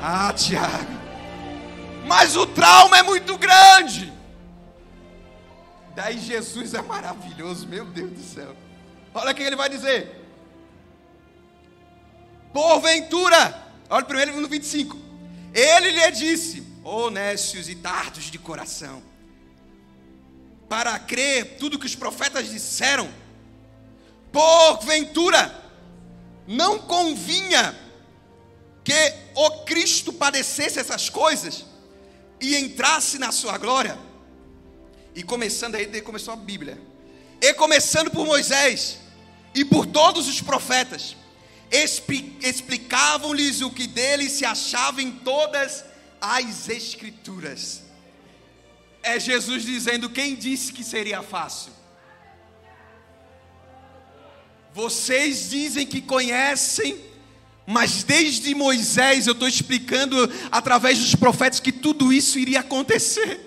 Ah, 0.00 0.32
Tiago, 0.36 0.86
mas 2.06 2.36
o 2.36 2.46
trauma 2.46 2.98
é 2.98 3.02
muito 3.02 3.36
grande. 3.38 4.12
Daí 5.96 6.18
Jesus 6.18 6.74
é 6.74 6.82
maravilhoso, 6.82 7.66
meu 7.66 7.84
Deus 7.86 8.10
do 8.10 8.22
céu. 8.22 8.54
Olha 9.14 9.30
o 9.30 9.34
que 9.34 9.42
ele 9.42 9.54
vai 9.54 9.68
dizer. 9.68 10.22
Porventura, 12.52 13.62
olha 13.88 14.04
primeiro 14.04 14.40
no 14.40 14.48
25. 14.48 14.98
Ele 15.54 15.92
lhe 15.92 16.10
disse: 16.10 16.66
Honestos 16.82 17.68
e 17.68 17.76
tardos 17.76 18.24
de 18.24 18.38
coração, 18.38 19.00
para 20.68 20.98
crer 20.98 21.56
tudo 21.58 21.78
que 21.78 21.86
os 21.86 21.94
profetas 21.94 22.50
disseram, 22.50 23.08
porventura, 24.32 25.62
não 26.46 26.78
convinha 26.80 27.78
que 28.82 29.14
o 29.34 29.50
Cristo 29.64 30.12
padecesse 30.12 30.78
essas 30.78 31.08
coisas 31.08 31.64
e 32.40 32.56
entrasse 32.56 33.18
na 33.18 33.30
sua 33.30 33.56
glória. 33.56 33.96
E 35.14 35.22
começando 35.22 35.76
aí, 35.76 36.00
começou 36.02 36.34
a 36.34 36.36
Bíblia. 36.36 36.78
E 37.40 37.54
começando 37.54 38.10
por 38.10 38.26
Moisés, 38.26 38.98
e 39.54 39.64
por 39.64 39.86
todos 39.86 40.28
os 40.28 40.40
profetas, 40.40 41.16
explicavam-lhes 42.42 43.60
o 43.60 43.70
que 43.70 43.86
dele 43.86 44.28
se 44.28 44.44
achava 44.44 45.02
em 45.02 45.12
todas 45.12 45.84
as 46.20 46.68
Escrituras. 46.68 47.82
É 49.02 49.18
Jesus 49.20 49.64
dizendo: 49.64 50.10
quem 50.10 50.34
disse 50.34 50.72
que 50.72 50.82
seria 50.82 51.22
fácil? 51.22 51.72
Vocês 54.72 55.50
dizem 55.50 55.86
que 55.86 56.00
conhecem 56.00 56.98
Mas 57.66 58.02
desde 58.04 58.54
Moisés 58.54 59.26
eu 59.26 59.32
estou 59.32 59.48
explicando 59.48 60.16
através 60.50 60.98
dos 60.98 61.14
profetas 61.14 61.60
que 61.60 61.72
tudo 61.72 62.12
isso 62.12 62.38
iria 62.38 62.60
acontecer. 62.60 63.40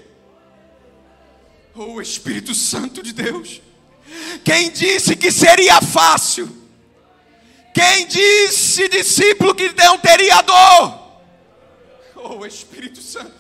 Oh 1.76 2.02
Espírito 2.02 2.56
Santo 2.56 3.04
de 3.04 3.14
Deus. 3.14 3.62
Quem 4.44 4.72
disse 4.72 5.16
que 5.16 5.32
seria 5.32 5.82
fácil? 5.82 6.50
Quem 7.74 8.08
disse, 8.08 8.88
discípulo, 8.90 9.54
que 9.54 9.72
não 9.78 9.98
teria 10.00 10.42
dor? 10.42 11.08
Oh 12.16 12.46
Espírito 12.46 13.02
Santo. 13.02 13.34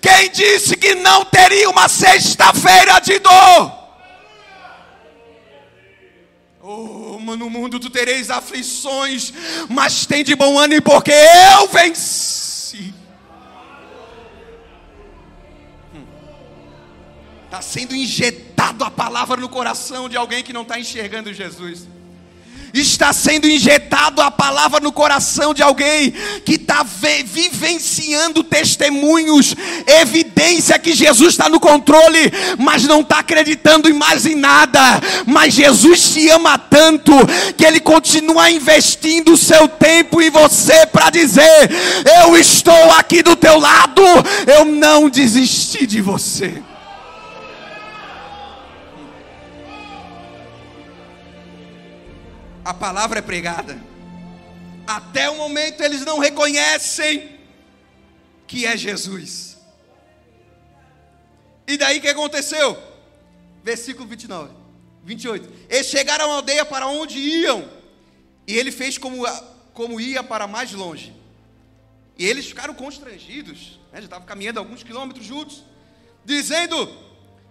Quem 0.00 0.30
disse 0.30 0.76
que 0.76 0.94
não 0.94 1.24
teria 1.24 1.68
uma 1.68 1.88
sexta-feira 1.88 2.98
de 3.00 3.18
dor? 3.18 3.80
Oh, 6.62 7.18
no 7.18 7.48
mundo 7.50 7.78
tu 7.78 7.88
tereis 7.90 8.30
aflições, 8.30 9.32
mas 9.68 10.06
tem 10.06 10.24
de 10.24 10.34
bom 10.34 10.58
ânimo 10.58 10.82
porque 10.82 11.12
eu 11.12 11.68
venci. 11.68 12.92
Está 17.50 17.60
sendo 17.60 17.96
injetado 17.96 18.84
a 18.84 18.90
palavra 18.92 19.36
no 19.36 19.48
coração 19.48 20.08
de 20.08 20.16
alguém 20.16 20.40
que 20.40 20.52
não 20.52 20.62
está 20.62 20.78
enxergando 20.78 21.34
Jesus. 21.34 21.80
Está 22.72 23.12
sendo 23.12 23.48
injetado 23.48 24.22
a 24.22 24.30
palavra 24.30 24.78
no 24.78 24.92
coração 24.92 25.52
de 25.52 25.60
alguém 25.60 26.14
que 26.44 26.54
está 26.54 26.84
vivenciando 26.84 28.44
testemunhos, 28.44 29.56
evidência 29.84 30.78
que 30.78 30.92
Jesus 30.92 31.30
está 31.30 31.48
no 31.48 31.58
controle, 31.58 32.32
mas 32.56 32.84
não 32.84 33.00
está 33.00 33.18
acreditando 33.18 33.90
em 33.90 33.94
mais 33.94 34.26
em 34.26 34.36
nada. 34.36 34.80
Mas 35.26 35.52
Jesus 35.52 36.12
te 36.12 36.28
ama 36.28 36.56
tanto 36.56 37.10
que 37.56 37.66
Ele 37.66 37.80
continua 37.80 38.48
investindo 38.48 39.32
o 39.32 39.36
seu 39.36 39.66
tempo 39.66 40.22
em 40.22 40.30
você 40.30 40.86
para 40.86 41.10
dizer: 41.10 41.68
Eu 42.22 42.36
estou 42.36 42.92
aqui 42.92 43.24
do 43.24 43.34
teu 43.34 43.58
lado, 43.58 44.04
eu 44.46 44.64
não 44.66 45.10
desisti 45.10 45.84
de 45.84 46.00
você. 46.00 46.62
A 52.70 52.74
palavra 52.74 53.18
é 53.18 53.22
pregada. 53.22 53.82
Até 54.86 55.28
o 55.28 55.36
momento 55.36 55.82
eles 55.82 56.04
não 56.04 56.20
reconhecem 56.20 57.36
que 58.46 58.64
é 58.64 58.76
Jesus. 58.76 59.58
E 61.66 61.76
daí 61.76 61.98
o 61.98 62.00
que 62.00 62.08
aconteceu? 62.08 62.80
Versículo 63.64 64.06
29, 64.06 64.54
28. 65.02 65.52
Eles 65.68 65.86
chegaram 65.88 66.30
à 66.30 66.36
aldeia 66.36 66.64
para 66.64 66.86
onde 66.86 67.18
iam, 67.18 67.68
e 68.46 68.56
ele 68.56 68.70
fez 68.70 68.96
como, 68.96 69.26
como 69.74 70.00
ia 70.00 70.22
para 70.22 70.46
mais 70.46 70.72
longe. 70.72 71.12
E 72.16 72.24
eles 72.24 72.46
ficaram 72.46 72.74
constrangidos, 72.74 73.80
né? 73.92 73.98
já 73.98 74.04
estavam 74.04 74.26
caminhando 74.26 74.60
alguns 74.60 74.84
quilômetros 74.84 75.26
juntos, 75.26 75.64
dizendo: 76.24 76.88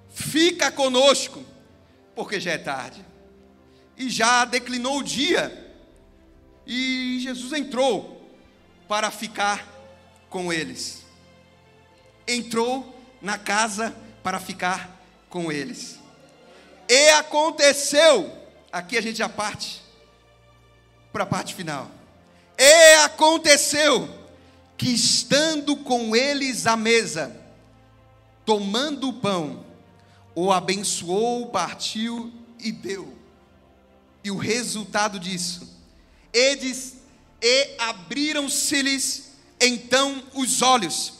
Fica 0.09 0.71
conosco, 0.71 1.43
porque 2.15 2.39
já 2.39 2.51
é 2.51 2.57
tarde 2.57 3.09
e 3.99 4.09
já 4.09 4.45
declinou 4.45 4.99
o 4.99 5.03
dia. 5.03 5.75
E 6.65 7.19
Jesus 7.21 7.51
entrou 7.51 8.31
para 8.87 9.11
ficar 9.11 9.67
com 10.29 10.53
eles. 10.53 11.03
Entrou 12.25 12.95
na 13.21 13.37
casa 13.37 13.93
para 14.23 14.39
ficar 14.39 14.97
com 15.29 15.51
eles. 15.51 15.99
E 16.87 17.09
aconteceu, 17.09 18.31
aqui 18.71 18.97
a 18.97 19.01
gente 19.01 19.17
já 19.17 19.27
parte 19.27 19.81
para 21.11 21.23
a 21.23 21.27
parte 21.27 21.53
final. 21.53 21.91
E 22.57 22.93
aconteceu 23.03 24.07
que 24.77 24.89
estando 24.89 25.75
com 25.75 26.15
eles 26.15 26.65
à 26.65 26.77
mesa, 26.77 27.35
tomando 28.45 29.09
o 29.09 29.13
pão, 29.13 29.65
o 30.33 30.53
abençoou, 30.53 31.47
partiu 31.47 32.31
e 32.59 32.71
deu 32.71 33.18
e 34.23 34.31
o 34.31 34.37
resultado 34.37 35.19
disso, 35.19 35.69
eles 36.33 36.95
e 37.41 37.75
abriram-se-lhes 37.77 39.29
então 39.59 40.23
os 40.33 40.61
olhos, 40.61 41.13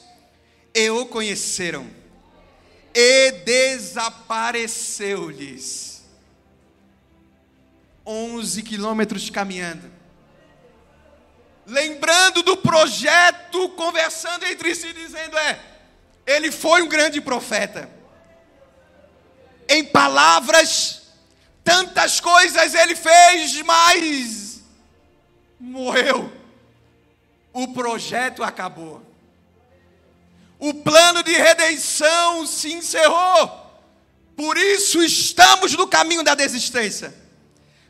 e 0.74 0.90
o 0.90 1.06
conheceram, 1.06 1.86
e 2.94 3.32
desapareceu-lhes. 3.32 5.88
Onze 8.06 8.64
quilômetros 8.64 9.30
caminhando, 9.30 9.92
lembrando 11.66 12.42
do 12.42 12.56
projeto, 12.58 13.70
conversando 13.70 14.46
entre 14.46 14.74
si, 14.74 14.94
dizendo: 14.94 15.38
é, 15.38 15.60
ele 16.26 16.50
foi 16.52 16.82
um 16.82 16.88
grande 16.88 17.20
profeta. 17.22 17.88
Em 19.68 19.86
palavras 19.86 20.99
Tantas 21.70 22.20
coisas 22.20 22.74
ele 22.74 22.96
fez, 22.96 23.62
mas 23.62 24.64
morreu. 25.60 26.34
O 27.54 27.68
projeto 27.68 28.42
acabou. 28.42 29.04
O 30.58 30.74
plano 30.74 31.22
de 31.22 31.32
redenção 31.32 32.48
se 32.48 32.74
encerrou. 32.74 33.70
Por 34.36 34.58
isso 34.58 35.04
estamos 35.04 35.74
no 35.74 35.88
caminho 35.88 36.24
da 36.24 36.34
desistência. 36.34 37.14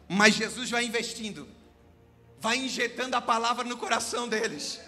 Mas 0.10 0.36
Jesus 0.36 0.70
vai 0.70 0.84
investindo, 0.84 1.48
vai 2.42 2.58
injetando 2.58 3.16
a 3.16 3.22
palavra 3.22 3.64
no 3.64 3.78
coração 3.78 4.28
deles 4.28 4.82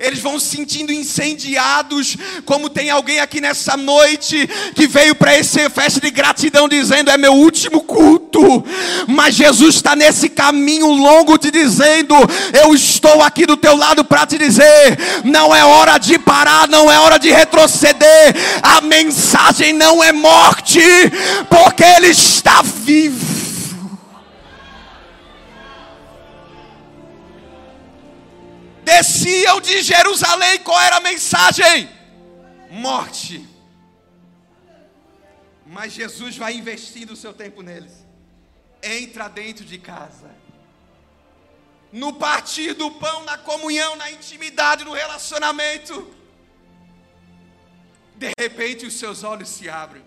eles 0.00 0.18
vão 0.18 0.38
se 0.38 0.54
sentindo 0.54 0.92
incendiados, 0.92 2.16
como 2.44 2.68
tem 2.68 2.90
alguém 2.90 3.20
aqui 3.20 3.40
nessa 3.40 3.76
noite 3.76 4.48
que 4.74 4.86
veio 4.86 5.14
para 5.14 5.34
essa 5.34 5.68
festa 5.70 6.00
de 6.00 6.10
gratidão 6.10 6.68
dizendo: 6.68 7.10
é 7.10 7.18
meu 7.18 7.32
último 7.32 7.80
culto, 7.80 8.64
mas 9.08 9.34
Jesus 9.34 9.76
está 9.76 9.94
nesse 9.94 10.28
caminho 10.28 10.86
longo 10.86 11.38
te 11.38 11.50
dizendo: 11.50 12.14
eu 12.52 12.74
estou 12.74 13.22
aqui 13.22 13.46
do 13.46 13.56
teu 13.56 13.76
lado 13.76 14.04
para 14.04 14.26
te 14.26 14.38
dizer, 14.38 14.98
não 15.24 15.54
é 15.54 15.64
hora 15.64 15.98
de 15.98 16.18
parar, 16.18 16.68
não 16.68 16.90
é 16.90 16.98
hora 16.98 17.18
de 17.18 17.30
retroceder, 17.30 18.34
a 18.62 18.80
mensagem 18.80 19.72
não 19.72 20.02
é 20.02 20.12
morte, 20.12 20.80
porque 21.48 21.84
Ele 21.84 22.08
está 22.08 22.62
vivo. 22.62 23.43
Desciam 28.84 29.60
de 29.60 29.82
Jerusalém, 29.82 30.60
qual 30.60 30.80
era 30.80 30.96
a 30.96 31.00
mensagem? 31.00 31.88
Morte. 32.70 33.46
Mas 35.66 35.92
Jesus 35.92 36.36
vai 36.36 36.54
investindo 36.54 37.12
o 37.12 37.16
seu 37.16 37.32
tempo 37.32 37.62
neles. 37.62 37.92
Entra 38.82 39.28
dentro 39.28 39.64
de 39.64 39.78
casa. 39.78 40.30
No 41.90 42.12
partir 42.12 42.74
do 42.74 42.90
pão, 42.92 43.24
na 43.24 43.38
comunhão, 43.38 43.96
na 43.96 44.10
intimidade, 44.10 44.84
no 44.84 44.92
relacionamento. 44.92 46.14
De 48.16 48.30
repente 48.38 48.86
os 48.86 48.94
seus 48.94 49.24
olhos 49.24 49.48
se 49.48 49.68
abrem. 49.68 50.04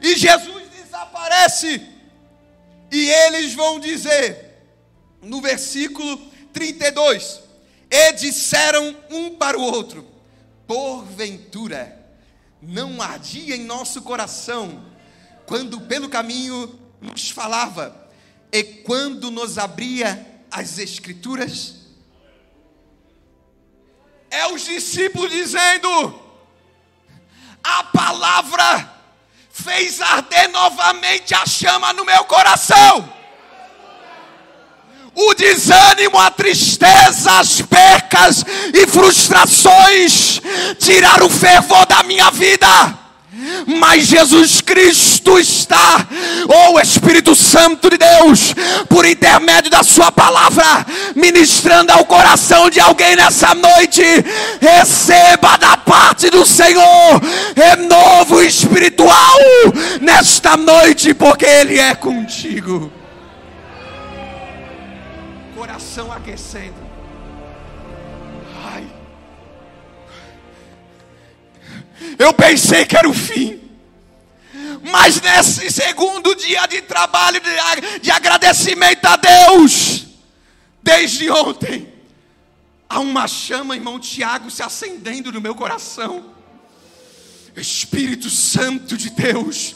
E 0.00 0.16
Jesus 0.16 0.68
desaparece. 0.68 1.86
E 2.90 3.10
eles 3.10 3.54
vão 3.54 3.78
dizer: 3.80 4.45
no 5.26 5.40
versículo 5.40 6.16
32. 6.52 7.42
E 7.90 8.12
disseram 8.12 8.96
um 9.10 9.36
para 9.36 9.58
o 9.58 9.62
outro: 9.62 10.06
Porventura, 10.66 12.04
não 12.60 13.00
ardia 13.02 13.54
em 13.54 13.64
nosso 13.64 14.02
coração, 14.02 14.84
quando 15.46 15.80
pelo 15.82 16.08
caminho 16.08 16.78
nos 17.00 17.30
falava, 17.30 18.08
e 18.50 18.62
quando 18.62 19.30
nos 19.30 19.58
abria 19.58 20.26
as 20.50 20.78
Escrituras? 20.78 21.74
É 24.30 24.46
os 24.48 24.64
discípulos 24.64 25.30
dizendo: 25.30 26.20
A 27.62 27.84
palavra 27.84 28.94
fez 29.50 30.00
arder 30.00 30.48
novamente 30.50 31.34
a 31.34 31.46
chama 31.46 31.92
no 31.92 32.04
meu 32.04 32.24
coração 32.24 33.15
o 35.16 35.34
desânimo, 35.34 36.18
a 36.18 36.30
tristeza, 36.30 37.32
as 37.38 37.62
percas 37.62 38.44
e 38.74 38.86
frustrações 38.86 40.42
tiraram 40.78 41.26
o 41.26 41.30
fervor 41.30 41.86
da 41.86 42.02
minha 42.02 42.30
vida. 42.30 42.66
Mas 43.66 44.06
Jesus 44.06 44.60
Cristo 44.60 45.38
está, 45.38 46.06
ou 46.48 46.74
oh, 46.74 46.80
Espírito 46.80 47.34
Santo 47.34 47.88
de 47.90 47.98
Deus, 47.98 48.54
por 48.88 49.06
intermédio 49.06 49.70
da 49.70 49.82
Sua 49.82 50.10
palavra, 50.10 50.86
ministrando 51.14 51.92
ao 51.92 52.04
coração 52.04 52.68
de 52.68 52.80
alguém 52.80 53.14
nessa 53.16 53.54
noite. 53.54 54.02
Receba 54.60 55.56
da 55.58 55.76
parte 55.76 56.28
do 56.28 56.44
Senhor 56.44 57.20
renovo 57.54 58.42
espiritual 58.42 59.38
nesta 60.00 60.56
noite, 60.56 61.14
porque 61.14 61.46
Ele 61.46 61.78
é 61.78 61.94
contigo. 61.94 62.95
Coração 65.66 66.12
aquecendo. 66.12 66.76
Ai. 68.64 68.86
Eu 72.16 72.32
pensei 72.32 72.86
que 72.86 72.96
era 72.96 73.08
o 73.08 73.12
fim. 73.12 73.60
Mas 74.92 75.20
nesse 75.20 75.68
segundo 75.72 76.36
dia 76.36 76.66
de 76.68 76.82
trabalho, 76.82 77.40
de, 77.40 77.98
de 77.98 78.10
agradecimento 78.12 79.04
a 79.06 79.16
Deus, 79.16 80.06
desde 80.80 81.28
ontem, 81.28 81.92
há 82.88 83.00
uma 83.00 83.26
chama, 83.26 83.74
irmão 83.74 83.98
Tiago, 83.98 84.48
se 84.52 84.62
acendendo 84.62 85.32
no 85.32 85.40
meu 85.40 85.56
coração. 85.56 86.35
Espírito 87.60 88.28
Santo 88.28 88.98
de 88.98 89.08
Deus, 89.08 89.74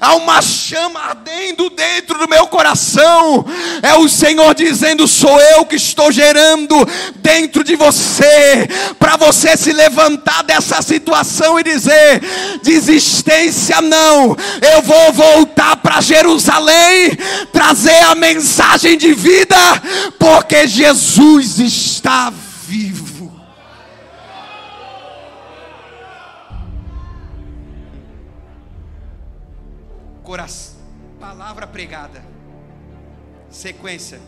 há 0.00 0.14
uma 0.14 0.40
chama 0.40 0.98
ardendo 0.98 1.68
dentro 1.68 2.18
do 2.18 2.26
meu 2.26 2.46
coração, 2.46 3.44
é 3.82 3.94
o 3.94 4.08
Senhor 4.08 4.54
dizendo: 4.54 5.06
sou 5.06 5.38
eu 5.38 5.66
que 5.66 5.76
estou 5.76 6.10
gerando 6.10 6.74
dentro 7.16 7.62
de 7.62 7.76
você, 7.76 8.66
para 8.98 9.18
você 9.18 9.58
se 9.58 9.74
levantar 9.74 10.42
dessa 10.42 10.80
situação 10.80 11.60
e 11.60 11.62
dizer: 11.62 12.22
desistência 12.62 13.82
não, 13.82 14.34
eu 14.74 14.80
vou 14.80 15.12
voltar 15.12 15.76
para 15.76 16.00
Jerusalém, 16.00 17.10
trazer 17.52 18.00
a 18.04 18.14
mensagem 18.14 18.96
de 18.96 19.12
vida, 19.12 19.56
porque 20.18 20.66
Jesus 20.66 21.58
está 21.58 22.32
vivo. 22.66 23.01
Coração, 30.32 30.80
palavra 31.20 31.66
pregada, 31.66 32.24
sequência, 33.50 34.18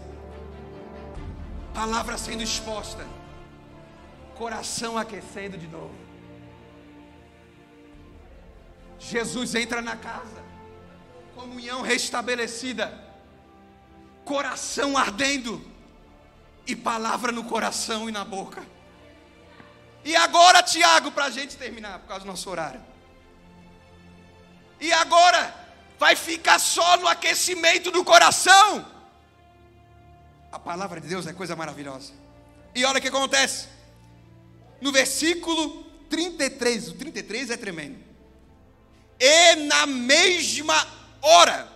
palavra 1.72 2.18
sendo 2.18 2.42
exposta, 2.42 3.06
coração 4.34 4.98
aquecendo 4.98 5.56
de 5.56 5.66
novo. 5.66 5.94
Jesus 8.98 9.54
entra 9.54 9.80
na 9.80 9.96
casa, 9.96 10.44
comunhão 11.34 11.80
restabelecida, 11.80 13.02
coração 14.26 14.98
ardendo. 14.98 15.72
E 16.66 16.74
palavra 16.76 17.30
no 17.32 17.44
coração 17.44 18.08
e 18.08 18.12
na 18.12 18.24
boca. 18.24 18.62
E 20.02 20.16
agora, 20.16 20.62
Tiago, 20.62 21.12
para 21.12 21.26
a 21.26 21.30
gente 21.30 21.56
terminar, 21.56 21.98
por 21.98 22.08
causa 22.08 22.24
do 22.24 22.30
nosso 22.30 22.48
horário. 22.48 22.80
E 24.80 24.90
agora, 24.90 25.63
vai 26.04 26.14
ficar 26.14 26.58
só 26.58 26.98
no 26.98 27.08
aquecimento 27.08 27.90
do 27.90 28.04
coração. 28.04 28.86
A 30.52 30.58
palavra 30.58 31.00
de 31.00 31.08
Deus 31.08 31.26
é 31.26 31.32
coisa 31.32 31.56
maravilhosa. 31.56 32.12
E 32.74 32.84
olha 32.84 32.98
o 32.98 33.00
que 33.00 33.08
acontece. 33.08 33.68
No 34.82 34.92
versículo 34.92 35.82
33, 36.10 36.88
o 36.88 36.92
33 36.92 37.52
é 37.52 37.56
tremendo. 37.56 37.96
E 39.18 39.54
na 39.54 39.86
mesma 39.86 40.76
hora, 41.22 41.72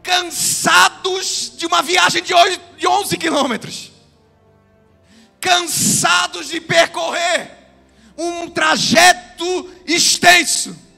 cansados 0.00 1.54
de 1.56 1.66
uma 1.66 1.82
viagem 1.82 2.22
de 2.22 2.86
11 2.86 3.16
quilômetros, 3.16 3.90
cansados 5.40 6.46
de 6.46 6.60
percorrer 6.60 7.58
um 8.16 8.48
trajeto 8.48 9.68
extenso, 9.84 10.89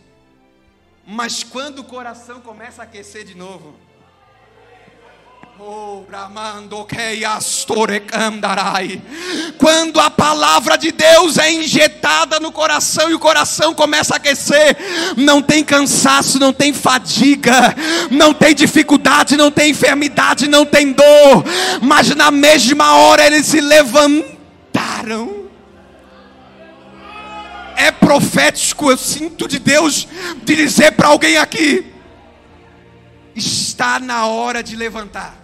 mas 1.12 1.44
quando 1.44 1.80
o 1.80 1.84
coração 1.84 2.40
começa 2.40 2.80
a 2.80 2.84
aquecer 2.84 3.22
de 3.22 3.36
novo, 3.36 3.74
quando 9.58 10.00
a 10.00 10.10
palavra 10.10 10.78
de 10.78 10.90
Deus 10.90 11.36
é 11.36 11.52
injetada 11.52 12.40
no 12.40 12.50
coração 12.50 13.10
e 13.10 13.14
o 13.14 13.18
coração 13.18 13.74
começa 13.74 14.14
a 14.14 14.16
aquecer, 14.16 14.74
não 15.14 15.42
tem 15.42 15.62
cansaço, 15.62 16.38
não 16.38 16.50
tem 16.52 16.72
fadiga, 16.72 17.76
não 18.10 18.32
tem 18.32 18.54
dificuldade, 18.54 19.36
não 19.36 19.50
tem 19.50 19.70
enfermidade, 19.70 20.48
não 20.48 20.64
tem 20.64 20.92
dor, 20.92 21.44
mas 21.82 22.08
na 22.16 22.30
mesma 22.30 22.96
hora 22.96 23.26
eles 23.26 23.44
se 23.44 23.60
levantaram 23.60 25.41
é 27.82 27.90
profético, 27.90 28.90
eu 28.90 28.96
sinto 28.96 29.48
de 29.48 29.58
Deus 29.58 30.06
de 30.44 30.56
dizer 30.56 30.92
para 30.92 31.08
alguém 31.08 31.36
aqui: 31.36 31.84
está 33.34 33.98
na 33.98 34.26
hora 34.26 34.62
de 34.62 34.76
levantar. 34.76 35.42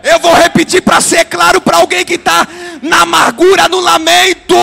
Eu 0.00 0.20
vou 0.20 0.32
repetir 0.32 0.80
para 0.80 1.00
ser 1.00 1.24
claro 1.24 1.60
para 1.60 1.78
alguém 1.78 2.04
que 2.04 2.14
está 2.14 2.46
na 2.80 3.00
amargura, 3.00 3.68
no 3.68 3.80
lamento. 3.80 4.54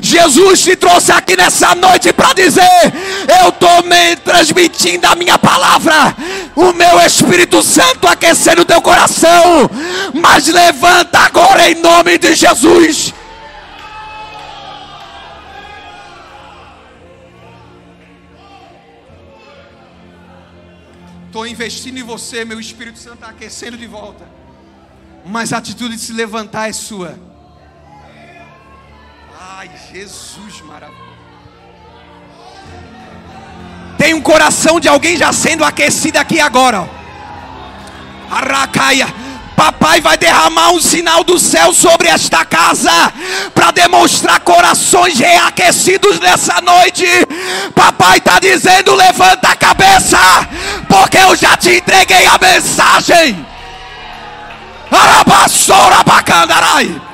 Jesus 0.00 0.62
te 0.62 0.74
trouxe 0.74 1.12
aqui 1.12 1.36
nessa 1.36 1.74
noite 1.74 2.14
para 2.14 2.32
dizer: 2.32 2.92
Eu 3.42 3.50
estou 3.50 3.70
transmitindo 4.24 5.06
a 5.06 5.14
minha 5.14 5.38
palavra, 5.38 6.16
o 6.56 6.72
meu 6.72 6.98
Espírito 7.00 7.62
Santo 7.62 8.08
aquecendo 8.08 8.62
o 8.62 8.64
teu 8.64 8.80
coração. 8.80 9.70
Mas 10.14 10.46
levanta 10.46 11.18
agora 11.18 11.70
em 11.70 11.74
nome 11.74 12.16
de 12.16 12.34
Jesus. 12.34 13.12
Estou 21.30 21.46
investindo 21.46 21.96
em 21.96 22.02
você, 22.02 22.44
meu 22.44 22.58
Espírito 22.58 22.98
Santo 22.98 23.14
está 23.14 23.28
aquecendo 23.28 23.76
de 23.76 23.86
volta. 23.86 24.26
Mas 25.24 25.52
a 25.52 25.58
atitude 25.58 25.94
de 25.94 26.02
se 26.02 26.12
levantar 26.12 26.68
é 26.68 26.72
sua. 26.72 27.16
Ai, 29.38 29.70
Jesus 29.92 30.60
maravilhoso. 30.62 31.04
Tem 33.96 34.12
um 34.12 34.20
coração 34.20 34.80
de 34.80 34.88
alguém 34.88 35.16
já 35.16 35.32
sendo 35.32 35.62
aquecido 35.62 36.18
aqui 36.18 36.40
agora. 36.40 36.90
Arracaia. 38.28 39.06
Papai 39.60 40.00
vai 40.00 40.16
derramar 40.16 40.70
um 40.70 40.80
sinal 40.80 41.22
do 41.22 41.38
céu 41.38 41.74
sobre 41.74 42.08
esta 42.08 42.46
casa 42.46 43.12
para 43.54 43.70
demonstrar 43.70 44.40
corações 44.40 45.18
reaquecidos 45.18 46.18
nessa 46.18 46.62
noite. 46.62 47.04
Papai 47.74 48.16
está 48.16 48.40
dizendo: 48.40 48.94
levanta 48.94 49.50
a 49.50 49.56
cabeça, 49.56 50.16
porque 50.88 51.18
eu 51.18 51.36
já 51.36 51.58
te 51.58 51.76
entreguei 51.76 52.24
a 52.24 52.38
mensagem. 52.38 53.46
Arabassora 54.90 56.04
bacandarai. 56.04 57.09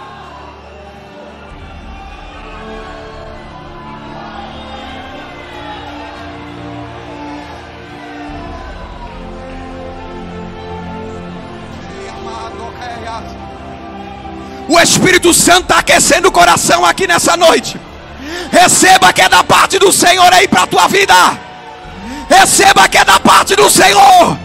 O 14.77 14.81
Espírito 14.81 15.33
Santo 15.33 15.63
está 15.63 15.79
aquecendo 15.79 16.29
o 16.29 16.31
coração 16.31 16.85
aqui 16.85 17.07
nessa 17.07 17.35
noite. 17.35 17.81
Receba 18.53 19.11
que 19.11 19.23
é 19.23 19.29
da 19.29 19.43
parte 19.43 19.79
do 19.79 19.91
Senhor 19.91 20.31
aí 20.31 20.47
para 20.47 20.65
a 20.65 20.67
tua 20.67 20.87
vida. 20.87 21.15
Receba 22.29 22.87
que 22.87 22.99
é 22.99 23.05
da 23.05 23.19
parte 23.19 23.57
do 23.57 23.71
Senhor. 23.71 24.39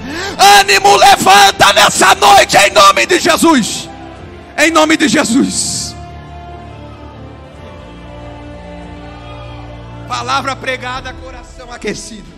Ânimo, 0.57 0.95
levanta 0.95 1.73
nessa 1.73 2.15
noite 2.15 2.55
em 2.55 2.71
nome 2.71 3.05
de 3.05 3.19
Jesus. 3.19 3.89
Em 4.57 4.71
nome 4.71 4.95
de 4.95 5.09
Jesus. 5.09 5.93
Palavra 10.07 10.55
pregada, 10.55 11.13
coração 11.13 11.69
aquecido. 11.73 12.31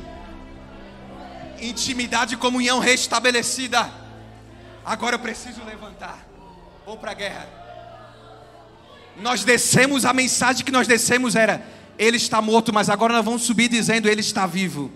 Intimidade 1.61 2.33
e 2.33 2.37
comunhão 2.37 2.79
restabelecida. 2.79 3.87
Agora 4.83 5.13
eu 5.13 5.19
preciso 5.19 5.63
levantar. 5.63 6.17
Vou 6.87 6.97
para 6.97 7.11
a 7.11 7.13
guerra. 7.13 7.62
Nós 9.21 9.43
descemos, 9.43 10.05
a 10.05 10.13
mensagem 10.13 10.65
que 10.65 10.71
nós 10.71 10.87
descemos 10.87 11.35
era: 11.35 11.61
Ele 11.97 12.17
está 12.17 12.41
morto, 12.41 12.73
mas 12.73 12.89
agora 12.89 13.13
nós 13.13 13.25
vamos 13.25 13.43
subir 13.43 13.67
dizendo: 13.67 14.09
Ele 14.09 14.21
está 14.21 14.45
vivo. 14.45 14.91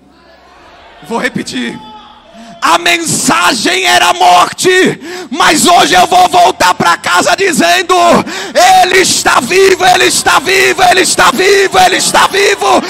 Vou 1.08 1.20
repetir. 1.20 1.78
A 2.62 2.80
mensagem 2.80 3.86
era 3.86 4.14
morte, 4.14 4.70
mas 5.30 5.68
hoje 5.68 5.94
eu 5.94 6.08
vou 6.08 6.28
voltar 6.28 6.74
para 6.74 6.98
casa 6.98 7.36
dizendo: 7.36 7.94
Ele 8.84 9.00
está 9.00 9.40
vivo, 9.40 9.86
Ele 9.86 10.06
está 10.06 10.40
vivo, 10.40 10.82
Ele 10.84 11.02
está 11.02 11.32
vivo, 11.32 11.78
Ele 11.78 11.98
está 11.98 12.28
vivo, 12.28 12.82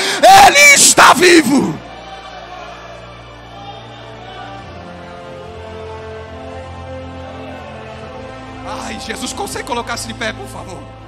Ele 0.47 0.73
está 0.73 1.13
vivo. 1.13 1.79
Ai, 8.85 8.99
Jesus, 9.05 9.33
consegue 9.33 9.65
colocar-se 9.65 10.07
de 10.07 10.13
pé, 10.13 10.31
por 10.31 10.47
favor? 10.47 11.06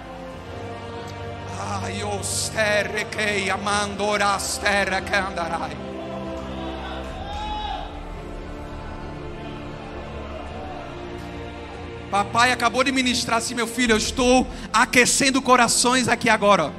Terra 4.62 5.02
che 5.02 5.16
andrai. 5.16 5.76
Papai 12.10 12.52
acabou 12.52 12.84
de 12.84 12.92
ministrar 12.92 13.38
assim, 13.38 13.54
meu 13.54 13.68
filho, 13.68 13.94
eu 13.94 13.98
estou 13.98 14.48
aquecendo 14.74 15.42
corações 15.42 16.08
aqui 16.08 16.28
agora. 16.28 16.74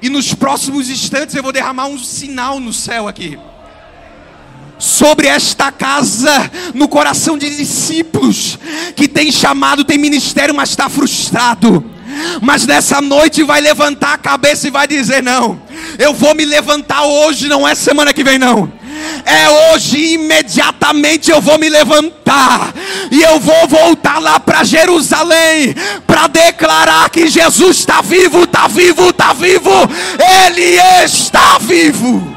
E 0.00 0.08
nos 0.08 0.32
próximos 0.32 0.88
instantes 0.88 1.34
eu 1.34 1.42
vou 1.42 1.52
derramar 1.52 1.86
um 1.86 1.98
sinal 1.98 2.58
no 2.58 2.72
céu 2.72 3.06
aqui. 3.06 3.38
Sobre 4.78 5.26
esta 5.26 5.70
casa, 5.70 6.50
no 6.72 6.88
coração 6.88 7.36
de 7.36 7.54
discípulos 7.54 8.58
que 8.96 9.06
tem 9.08 9.30
chamado, 9.30 9.84
tem 9.84 9.98
ministério, 9.98 10.54
mas 10.54 10.70
está 10.70 10.88
frustrado. 10.88 11.97
Mas 12.40 12.66
nessa 12.66 13.00
noite 13.00 13.42
vai 13.42 13.60
levantar 13.60 14.14
a 14.14 14.18
cabeça 14.18 14.68
e 14.68 14.70
vai 14.70 14.86
dizer: 14.86 15.22
Não, 15.22 15.60
eu 15.98 16.14
vou 16.14 16.34
me 16.34 16.44
levantar 16.44 17.04
hoje, 17.04 17.48
não 17.48 17.66
é 17.66 17.74
semana 17.74 18.12
que 18.12 18.24
vem, 18.24 18.38
não 18.38 18.78
é 19.24 19.72
hoje, 19.72 20.14
imediatamente 20.14 21.30
eu 21.30 21.40
vou 21.40 21.58
me 21.58 21.68
levantar 21.68 22.72
e 23.10 23.22
eu 23.22 23.38
vou 23.38 23.68
voltar 23.68 24.18
lá 24.18 24.40
para 24.40 24.64
Jerusalém 24.64 25.74
para 26.06 26.26
declarar 26.26 27.08
que 27.10 27.28
Jesus 27.28 27.78
está 27.78 28.00
vivo, 28.00 28.44
está 28.44 28.66
vivo, 28.66 29.10
está 29.10 29.32
vivo, 29.32 29.70
Ele 30.46 30.76
está 31.04 31.58
vivo. 31.58 32.36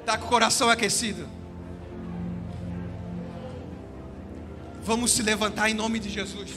Está 0.00 0.16
com 0.16 0.26
o 0.26 0.28
coração 0.28 0.70
aquecido. 0.70 1.35
Vamos 4.86 5.10
se 5.10 5.20
levantar 5.20 5.68
em 5.68 5.74
nome 5.74 5.98
de 5.98 6.08
Jesus. 6.08 6.52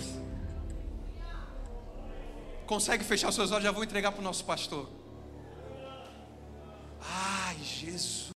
Consegue 2.67 3.03
fechar 3.03 3.31
seus 3.31 3.51
olhos? 3.51 3.63
Já 3.63 3.71
vou 3.71 3.83
entregar 3.83 4.11
para 4.11 4.21
o 4.21 4.23
nosso 4.23 4.45
pastor. 4.45 4.87
Ai, 7.01 7.57
Jesus. 7.63 8.29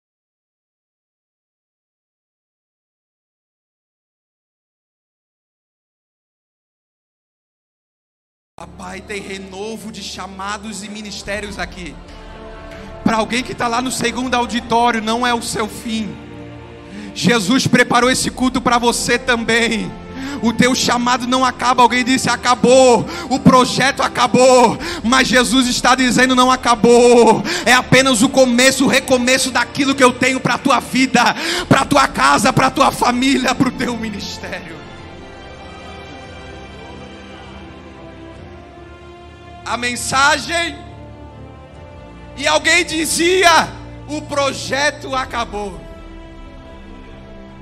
Papai, 8.59 8.99
tem 8.99 9.21
renovo 9.21 9.91
de 9.91 10.01
chamados 10.01 10.83
e 10.83 10.89
ministérios 10.89 11.59
aqui. 11.59 11.93
Para 13.03 13.17
alguém 13.17 13.43
que 13.43 13.51
está 13.51 13.67
lá 13.67 13.79
no 13.79 13.91
segundo 13.91 14.33
auditório, 14.33 15.03
não 15.03 15.27
é 15.27 15.35
o 15.35 15.41
seu 15.43 15.67
fim. 15.67 16.32
Jesus 17.13 17.67
preparou 17.67 18.09
esse 18.09 18.31
culto 18.31 18.59
para 18.59 18.77
você 18.77 19.17
também 19.17 19.91
o 20.43 20.51
teu 20.51 20.75
chamado 20.75 21.25
não 21.25 21.45
acaba. 21.45 21.81
Alguém 21.81 22.03
disse: 22.03 22.29
acabou, 22.29 23.05
o 23.29 23.39
projeto 23.39 24.01
acabou, 24.01 24.77
mas 25.03 25.27
Jesus 25.27 25.67
está 25.67 25.95
dizendo: 25.95 26.35
não 26.35 26.51
acabou, 26.51 27.41
é 27.65 27.73
apenas 27.73 28.21
o 28.21 28.29
começo, 28.29 28.85
o 28.85 28.87
recomeço 28.87 29.49
daquilo 29.49 29.95
que 29.95 30.03
eu 30.03 30.11
tenho 30.11 30.39
para 30.39 30.55
a 30.55 30.57
tua 30.57 30.79
vida, 30.79 31.35
para 31.69 31.81
a 31.81 31.85
tua 31.85 32.07
casa, 32.07 32.51
para 32.51 32.67
a 32.67 32.71
tua 32.71 32.91
família, 32.91 33.55
para 33.55 33.69
o 33.69 33.71
teu 33.71 33.95
ministério. 33.95 34.75
A 39.65 39.77
mensagem, 39.77 40.77
e 42.35 42.45
alguém 42.45 42.83
dizia: 42.83 43.69
o 44.09 44.21
projeto 44.21 45.15
acabou. 45.15 45.82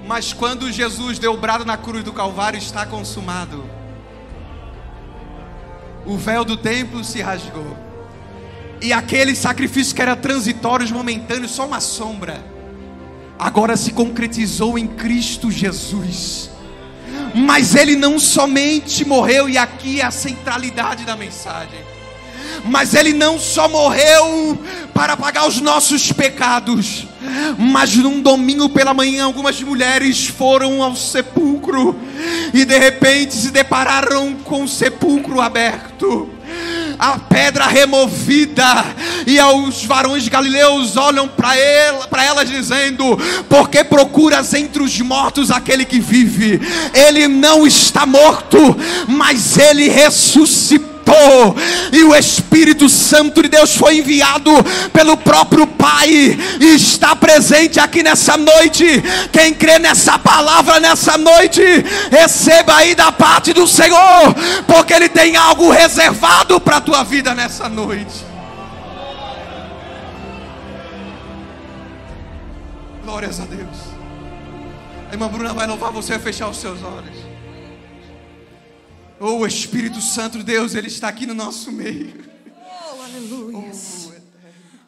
Mas 0.05 0.33
quando 0.33 0.71
Jesus 0.71 1.19
deu 1.19 1.33
o 1.33 1.37
brado 1.37 1.65
na 1.65 1.77
cruz 1.77 2.03
do 2.03 2.11
Calvário, 2.11 2.57
está 2.57 2.85
consumado. 2.85 3.63
O 6.05 6.17
véu 6.17 6.43
do 6.43 6.57
templo 6.57 7.03
se 7.03 7.21
rasgou. 7.21 7.77
E 8.81 8.91
aquele 8.91 9.35
sacrifício 9.35 9.95
que 9.95 10.01
era 10.01 10.15
transitório, 10.15 10.87
momentâneo, 10.91 11.47
só 11.47 11.67
uma 11.67 11.79
sombra, 11.79 12.43
agora 13.37 13.77
se 13.77 13.91
concretizou 13.91 14.77
em 14.77 14.87
Cristo 14.87 15.51
Jesus. 15.51 16.49
Mas 17.35 17.75
ele 17.75 17.95
não 17.95 18.17
somente 18.17 19.05
morreu, 19.05 19.47
e 19.47 19.57
aqui 19.57 20.01
é 20.01 20.05
a 20.05 20.11
centralidade 20.11 21.05
da 21.05 21.15
mensagem 21.15 21.91
mas 22.65 22.93
ele 22.93 23.13
não 23.13 23.39
só 23.39 23.67
morreu 23.67 24.59
para 24.93 25.15
pagar 25.17 25.47
os 25.47 25.59
nossos 25.61 26.11
pecados, 26.11 27.07
mas 27.57 27.95
num 27.95 28.21
domingo 28.21 28.69
pela 28.69 28.93
manhã, 28.93 29.25
algumas 29.25 29.61
mulheres 29.61 30.27
foram 30.27 30.81
ao 30.81 30.95
sepulcro 30.95 31.95
e 32.53 32.65
de 32.65 32.77
repente 32.77 33.33
se 33.33 33.51
depararam 33.51 34.35
com 34.43 34.63
o 34.63 34.67
sepulcro 34.67 35.39
aberto 35.39 36.29
a 37.01 37.17
pedra 37.17 37.65
removida, 37.65 38.63
e 39.25 39.41
os 39.41 39.83
varões 39.85 40.27
galileus 40.27 40.95
olham 40.95 41.27
para 41.27 41.57
ela, 41.57 42.07
para 42.07 42.23
ela 42.23 42.45
dizendo: 42.45 43.17
Porque 43.49 43.83
procuras 43.83 44.53
entre 44.53 44.83
os 44.83 45.01
mortos 45.01 45.49
aquele 45.49 45.83
que 45.83 45.99
vive? 45.99 46.61
Ele 46.93 47.27
não 47.27 47.65
está 47.65 48.05
morto, 48.05 48.77
mas 49.07 49.57
ele 49.57 49.89
ressuscitou 49.89 50.90
e 51.91 52.03
o 52.03 52.15
Espírito 52.15 52.87
Santo 52.89 53.41
de 53.43 53.49
Deus 53.49 53.75
foi 53.75 53.97
enviado 53.97 54.51
pelo 54.93 55.17
próprio 55.17 55.67
Pai 55.67 56.09
e 56.09 56.75
está 56.75 57.15
presente 57.15 57.79
aqui 57.79 58.03
nessa 58.03 58.37
noite. 58.37 58.85
Quem 59.31 59.53
crê 59.53 59.79
nessa 59.79 60.17
palavra 60.17 60.79
nessa 60.79 61.17
noite, 61.17 61.61
receba 62.09 62.75
aí 62.75 62.95
da 62.95 63.11
parte 63.11 63.53
do 63.53 63.67
Senhor, 63.67 64.33
porque 64.67 64.93
Ele 64.93 65.09
tem 65.09 65.35
algo 65.35 65.71
reservado 65.71 66.59
para 66.59 66.77
a 66.77 66.81
tua 66.81 67.03
vida 67.03 67.33
nessa 67.33 67.67
noite. 67.67 68.25
Glórias 73.03 73.39
a 73.39 73.45
Deus. 73.45 73.91
A 75.09 75.13
irmã 75.13 75.27
Bruna 75.27 75.53
vai 75.53 75.67
louvar 75.67 75.91
você 75.91 76.13
a 76.13 76.19
fechar 76.19 76.47
os 76.47 76.57
seus 76.57 76.81
olhos. 76.81 77.20
Oh, 79.23 79.37
o 79.37 79.45
Espírito 79.45 80.01
Santo 80.01 80.39
de 80.39 80.43
Deus, 80.43 80.73
Ele 80.73 80.87
está 80.87 81.07
aqui 81.07 81.27
no 81.27 81.35
nosso 81.35 81.71
meio. 81.71 82.11
Oh, 82.57 83.03
aleluia. 83.03 83.71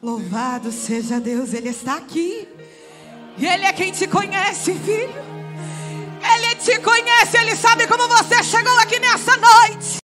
Oh, 0.02 0.06
Louvado 0.06 0.72
seja 0.72 1.20
Deus, 1.20 1.54
Ele 1.54 1.70
está 1.70 1.98
aqui. 1.98 2.48
E 3.38 3.46
Ele 3.46 3.64
é 3.64 3.72
quem 3.72 3.92
te 3.92 4.08
conhece, 4.08 4.74
filho. 4.74 5.14
Ele 6.36 6.56
te 6.56 6.80
conhece, 6.80 7.38
Ele 7.38 7.56
sabe 7.56 7.86
como 7.86 8.08
você 8.08 8.42
chegou 8.44 8.76
aqui 8.80 8.98
nessa 8.98 9.38
noite. 9.38 9.98